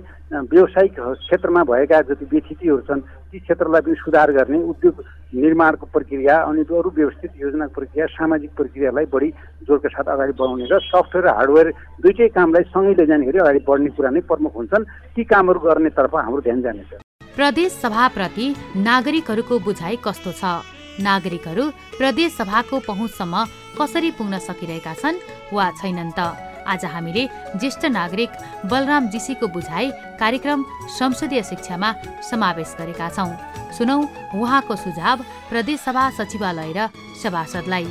व्यावसायिक 0.52 1.00
क्षेत्रमा 1.00 1.64
भएका 1.72 2.02
जति 2.10 2.26
व्यथितिहरू 2.32 2.80
छन् 2.90 3.02
ती 3.32 3.40
क्षेत्रलाई 3.40 3.82
पनि 3.82 3.96
सुधार 3.96 4.32
गर्ने 4.38 4.60
उद्योग 4.72 4.96
निर्माणको 5.40 5.86
प्रक्रिया 5.96 6.36
अनि 6.52 6.62
अरू 6.68 6.92
व्यवस्थित 7.00 7.32
योजनाको 7.44 7.74
प्रक्रिया 7.80 8.06
सामाजिक 8.12 8.52
प्रक्रियालाई 8.60 9.06
बढी 9.08 9.30
जोडका 9.72 9.90
साथ 9.96 10.12
अगाडि 10.12 10.34
बढाउने 10.36 10.68
र 10.68 10.80
सफ्टवेयर 10.92 11.26
र 11.28 11.36
हार्डवेयर 11.40 11.72
दुइटै 12.04 12.28
कामलाई 12.36 12.64
सँगै 12.76 12.94
लैजानेखेरि 13.00 13.40
अगाडि 13.40 13.64
बढ्ने 13.70 13.90
कुरा 13.96 14.10
नै 14.12 14.22
प्रमुख 14.28 14.54
हुन्छन्। 14.60 14.84
ती 15.16 15.24
कामहरू 15.32 15.60
गर्नेतर्फ 15.64 16.16
हाम्रो 16.26 16.42
ध्यान 16.44 16.62
जानेछ। 16.68 16.92
प्रदेश 17.40 17.72
सभाप्रति 17.80 18.46
नागरिकहरूको 18.84 19.60
बुझाइ 19.64 19.96
कस्तो 20.04 20.32
छ? 20.36 20.81
नागरिकहरू 21.02 21.66
प्रदेश 21.98 22.32
सभाको 22.38 22.80
पहुँचसम्म 22.88 23.46
कसरी 23.80 24.12
पुग्न 24.18 24.40
सकिरहेका 24.40 24.94
छन् 24.94 25.24
वा 25.54 25.66
छैनन् 25.82 26.16
त। 26.18 26.20
आज 26.62 26.86
हामीले 26.86 27.24
ज्येष्ठ 27.58 27.86
नागरिक 27.90 28.30
बलराम 28.70 29.08
जीसीको 29.10 29.48
बुझाइ 29.50 29.88
कार्यक्रम 30.22 30.60
संसदीय 30.98 31.42
शिक्षामा 31.44 31.90
समावेश 32.30 32.76
गरेका 32.80 33.08
छौँ। 33.10 33.34
सुनौ 33.78 33.98
उहाँको 34.38 34.76
सुझाव 34.76 35.18
प्रदेशसभा 35.50 36.04
सचिवालय 36.18 36.72
र 36.78 36.80
सभासदलाई। 37.24 37.86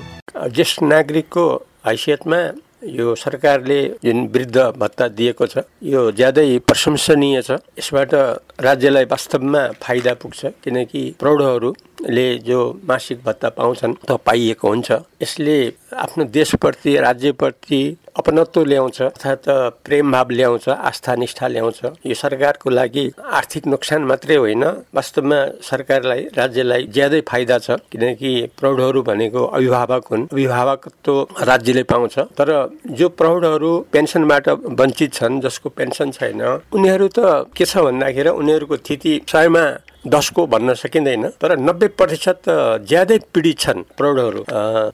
ज्येष्ठ 0.55 0.83
नागरिकको 0.83 1.45
हैसियतमा 1.87 2.41
यो 2.83 3.15
सरकारले 3.15 3.81
जुन 4.05 4.27
वृद्ध 4.33 4.57
भत्ता 4.77 5.09
दिएको 5.09 5.47
छ 5.47 5.59
यो 5.85 6.11
ज्यादै 6.13 6.59
प्रशंसनीय 6.67 7.43
छ। 7.43 7.51
यसबाट 7.79 8.15
राज्यलाई 8.61 9.05
वास्तवमा 9.05 9.67
फाइदा 9.83 10.15
पुग्छ 10.15 10.47
किनकि 10.65 11.03
प्रौढहरूले 11.21 12.29
जो 12.47 12.61
मासिक 12.89 13.19
भत्ता 13.25 13.49
पाउँछन् 13.59 13.95
त 14.09 14.17
पाइएको 14.27 14.69
हुन्छ। 14.69 14.91
यसले 15.23 15.57
आफ्नो 15.95 16.25
देशप्रति 16.33 16.97
राज्यप्रति 16.99 17.83
अपनत्व 18.17 18.65
ल्याउँछ 18.65 19.01
अर्थात् 19.03 19.49
प्रेम 19.85 20.13
भाव 20.13 20.31
ल्याउँछ 20.31 20.69
आस्था 20.69 21.15
निष्ठा 21.15 21.47
ल्याउँछ। 21.49 21.81
यो 22.07 22.15
सरकारको 22.15 22.71
लागि 22.71 23.05
आर्थिक 23.39 23.67
नोक्सान 23.67 24.03
मात्रै 24.05 24.37
होइन। 24.37 24.65
वास्तवमा 24.95 25.39
सरकारलाई 25.63 26.23
राज्यलाई 26.37 26.83
ज्यादै 26.95 27.21
फाइदा 27.29 27.59
छ 27.59 27.79
किनकि 27.93 28.31
प्रौढहरू 28.59 29.03
भनेको 29.03 29.45
अभिभावक 29.47 30.07
हुन्। 30.11 30.27
अभिभावकत्व 30.33 31.13
राज्यले 31.43 31.83
पाउँछ। 31.83 32.19
तर 32.39 32.51
जो 32.91 33.09
प्रौढहरू 33.09 33.73
पेन्सनबाट 33.93 34.49
वञ्चित 34.81 35.13
छन् 35.15 35.41
जसको 35.41 35.69
पेन्सन 35.71 36.11
छैन 36.11 36.43
उनीहरू 36.75 37.09
त 37.09 37.47
के 37.57 37.65
छ 37.65 37.79
भन्दाखेरि 37.79 38.31
उनीहरूको 38.31 38.77
स्थिति 38.77 39.21
सयमा 39.29 39.65
दसको 40.05 40.47
भन्न 40.47 40.75
सकिँदैन 40.75 41.29
तर 41.41 41.59
नब्बे 41.59 41.89
प्रतिशत 41.93 42.43
ज्यादै 42.89 43.19
पीडित 43.35 43.59
छन् 43.59 43.83
प्रौढहरू। 43.97 44.45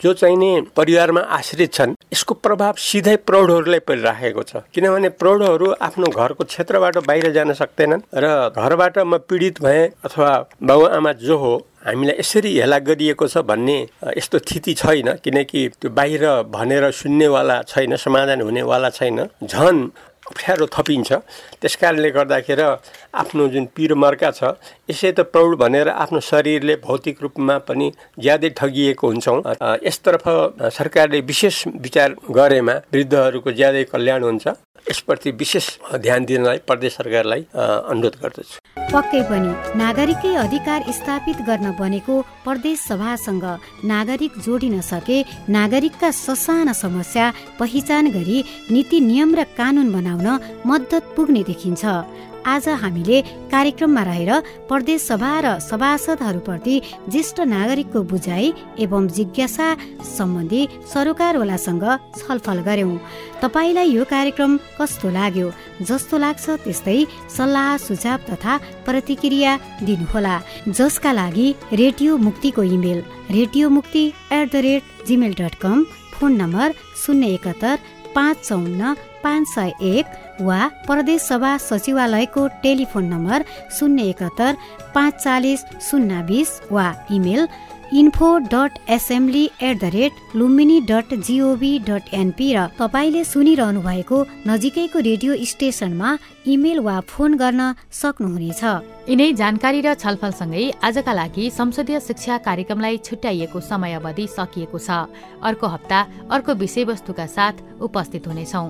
जो 0.02 0.12
चाहिँ 0.12 0.36
नि 0.36 0.50
परिवारमा 0.76 1.20
आश्रित 1.20 1.72
छन् 1.72 1.94
यसको 2.12 2.34
प्रभाव 2.36 2.74
सिधै 2.78 3.16
प्रौढहरूलाई 3.26 3.80
परिराखेको 3.86 4.42
छ। 4.42 4.56
किनभने 4.74 5.08
प्रौढहरू 5.20 5.66
आफ्नो 5.80 6.06
घरको 6.10 6.44
क्षेत्रबाट 6.44 6.98
बाहिर 7.06 7.30
जान 7.32 7.52
सक्दैनन् 7.52 8.02
र 8.14 8.26
घरबाट 8.50 8.98
म 8.98 9.18
पीडित 9.28 9.62
भएँ 9.62 9.88
अथवा 10.04 10.32
बाबुआमा 10.62 11.12
जो 11.22 11.36
हो 11.38 11.54
हामीलाई 11.86 12.18
यसरी 12.18 12.50
हेला 12.58 12.78
गरिएको 12.82 13.26
छ 13.26 13.38
भन्ने 13.46 13.78
यस्तो 14.18 14.38
स्थिति 14.38 14.72
छैन। 14.74 15.08
किनकि 15.22 15.60
त्यो 15.80 15.90
बाहिर 15.90 16.24
भनेर 16.50 16.90
सुन्नेवाला 16.90 17.62
छैन 17.62 17.96
समाधान 17.96 18.40
हुनेवाला 18.42 18.90
छैन। 18.90 19.18
झन् 19.44 19.80
अप्ठ्यारो 20.26 20.66
थपिन्छ। 20.72 21.12
त्यस 21.60 21.76
कारणले 21.76 22.10
गर्दाखेरि 22.10 22.66
आफ्नो 23.14 23.48
जुन 23.48 23.64
पिरमर्का 23.76 24.30
छ 24.30 24.42
यसै 24.90 25.10
त 25.12 25.20
प्रौढ 25.32 25.56
भनेर 25.62 25.88
आफ्नो 25.88 26.20
शरीरले 26.20 26.74
भौतिक 26.84 27.16
रूपमा 27.22 27.56
पनि 27.68 27.86
ज्यादै 28.18 28.50
ठगिएको 28.58 29.06
हुन्छौँ। 29.06 29.38
यसतर्फ 29.86 30.24
सरकारले 30.78 31.20
विशेष 31.30 31.56
विचार 31.80 32.14
गरेमा 32.30 32.74
वृद्धहरूको 32.92 33.50
ज्यादै 33.52 33.84
कल्याण 33.92 34.22
हुन्छ। 34.22 34.46
यसप्रति 34.90 35.30
विशेष 35.32 35.66
ध्यान 35.96 36.24
दिनलाई 36.24 36.58
प्रदेश 36.66 36.92
सरकारलाई 36.96 37.42
अनुरोध 37.90 38.16
गर्दछु। 38.22 38.58
पक्कै 38.92 39.22
पनि 39.30 39.50
नागरिकै 39.78 40.34
अधिकार 40.36 40.80
स्थापित 40.92 41.38
गर्न 41.48 41.70
बनेको 41.78 42.14
प्रदेश 42.44 42.78
सभासँग 42.80 43.44
नागरिक 43.84 44.32
जोडिन 44.46 44.80
सके 44.82 45.18
नागरिकका 45.50 46.10
ससाना 46.16 46.72
समस्या 46.74 47.32
पहिचान 47.58 48.10
गरी 48.12 48.38
नीति 48.70 49.00
नियम 49.00 49.34
र 49.34 49.42
कानुन 49.58 49.92
बनाउन 49.92 50.28
मद्दत 50.66 51.12
पुग्ने 51.16 51.42
देखिन्छ। 51.50 51.84
आज 52.46 52.68
हामीले 52.80 53.20
कार्यक्रममा 53.50 54.02
रहेर 54.06 54.30
प्रदेश 54.68 55.02
सभा 55.02 55.30
र 55.44 55.58
सभासदहरूप्रति 55.60 56.74
ज्येष्ठ 57.10 57.40
नागरिकको 57.52 58.02
बुझाइ 58.12 58.52
एवं 58.84 59.06
जिज्ञासा 59.16 59.66
सम्बन्धी 60.16 60.62
सरोकारवालासँग 60.92 61.84
छलफल 62.18 62.60
गर्यौं 62.68 62.92
तपाईँलाई 63.42 63.90
यो 63.90 64.04
कार्यक्रम 64.14 64.56
कस्तो 64.78 65.10
लाग्यो 65.18 65.50
जस्तो 65.82 66.18
लाग्छ 66.24 66.44
त्यस्तै 66.64 66.98
सल्लाह 67.36 67.76
सुझाव 67.86 68.18
तथा 68.30 68.56
प्रतिक्रिया 68.86 69.56
दिनुहोला। 69.82 70.36
जसका 70.68 71.12
लागि 71.20 71.48
रेडियो 71.82 72.16
मुक्तिको 72.26 72.62
email 72.76 73.02
radio 73.38 73.68
Mukti 73.78 74.04
at 74.38 74.46
the 74.52 74.62
rate 74.68 74.82
Gmail 75.08 75.34
dot 75.40 75.54
com 75.64 75.84
phone 76.14 76.36
number 76.42 76.78
शून्य 77.02 77.34
एकहत्तर 77.34 77.76
पाँच 78.14 78.48
चौन्न 78.48 78.94
पाँच 79.24 79.46
सय 79.48 79.72
एक 79.94 80.06
वा 80.40 80.66
प्रदेश 80.86 81.22
सभा 81.22 81.56
सचिवालयको 81.58 82.46
टेलिफोन 82.62 83.04
नम्बर 83.12 83.44
शून्य 83.78 84.08
एकहत्तर 84.10 84.56
पाँच 84.94 85.22
चालिस 85.22 85.64
शून्य 85.90 86.22
बिस 86.28 86.50
वा 86.72 86.92
email 87.16 87.46
info 88.00 88.28
dot 88.52 88.78
assembly 88.90 89.44
at 89.62 89.78
the 89.80 89.90
rate 89.94 90.36
Lumbini 90.36 90.80
dot 90.90 91.14
GOV 91.26 91.78
dot 91.88 92.14
NP 92.14 92.52
र 92.56 92.66
तपाईँले 92.80 93.22
सुनिरहनु 93.24 93.80
भएको 93.82 94.24
नजिकैको 94.48 94.98
रेडियो 95.08 95.36
स्टेसनमा 95.52 96.16
इमेल 96.54 96.80
वा 96.80 97.00
फोन 97.08 97.34
गर्न 97.42 97.72
सक्नुहुनेछ। 98.02 98.62
यिनै 99.06 99.26
जानकारी 99.38 99.80
र 99.86 99.94
छलफलसँगै 99.94 100.62
आजका 100.82 101.12
लागि 101.14 101.44
संसदीय 101.54 101.98
शिक्षा 102.02 102.34
कार्यक्रमलाई 102.42 102.96
छुट्याइएको 103.06 103.58
समय 103.62 103.92
अवधि 104.02 104.24
सकिएको 104.28 104.78
छ। 104.82 105.06
अर्को 105.38 105.66
हप्ता 105.74 105.98
अर्को 106.34 106.52
विषयवस्तुका 106.58 107.26
साथ 107.30 107.54
उपस्थित 107.86 108.26
हुनेछौ। 108.26 108.62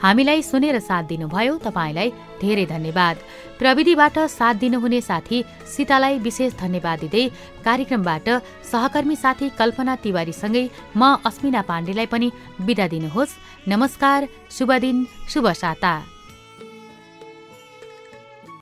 हामीलाई 0.00 0.40
सुनेर 0.42 0.78
साथ 0.80 1.04
दिनुभयो 1.12 1.54
तपाईँलाई 1.60 2.08
धेरै 2.40 2.64
धन्यवाद। 2.72 3.16
प्रविधिबाट 3.60 4.16
साथ 4.32 4.54
दिनुहुने 4.64 5.00
साथी 5.02 5.38
सीतालाई 5.68 6.18
विशेष 6.24 6.56
धन्यवाद 6.56 6.98
दिँदै 7.04 7.24
कार्यक्रमबाट 7.60 8.26
सहकर्मी 8.64 9.16
साथी 9.16 9.46
कल्पना 9.60 9.94
तिवारीसँगै 10.00 10.64
म 10.96 11.20
अस्मिना 11.20 11.62
पाण्डेलाई 11.68 12.08
पनि 12.08 12.32
विदा 12.64 12.86
दिनुहोस्। 12.88 13.36
नमस्कार 13.68 14.20
शुभ 14.56 14.72
दिन 14.80 14.96
शुभ 15.28 15.52
साता। 15.52 15.94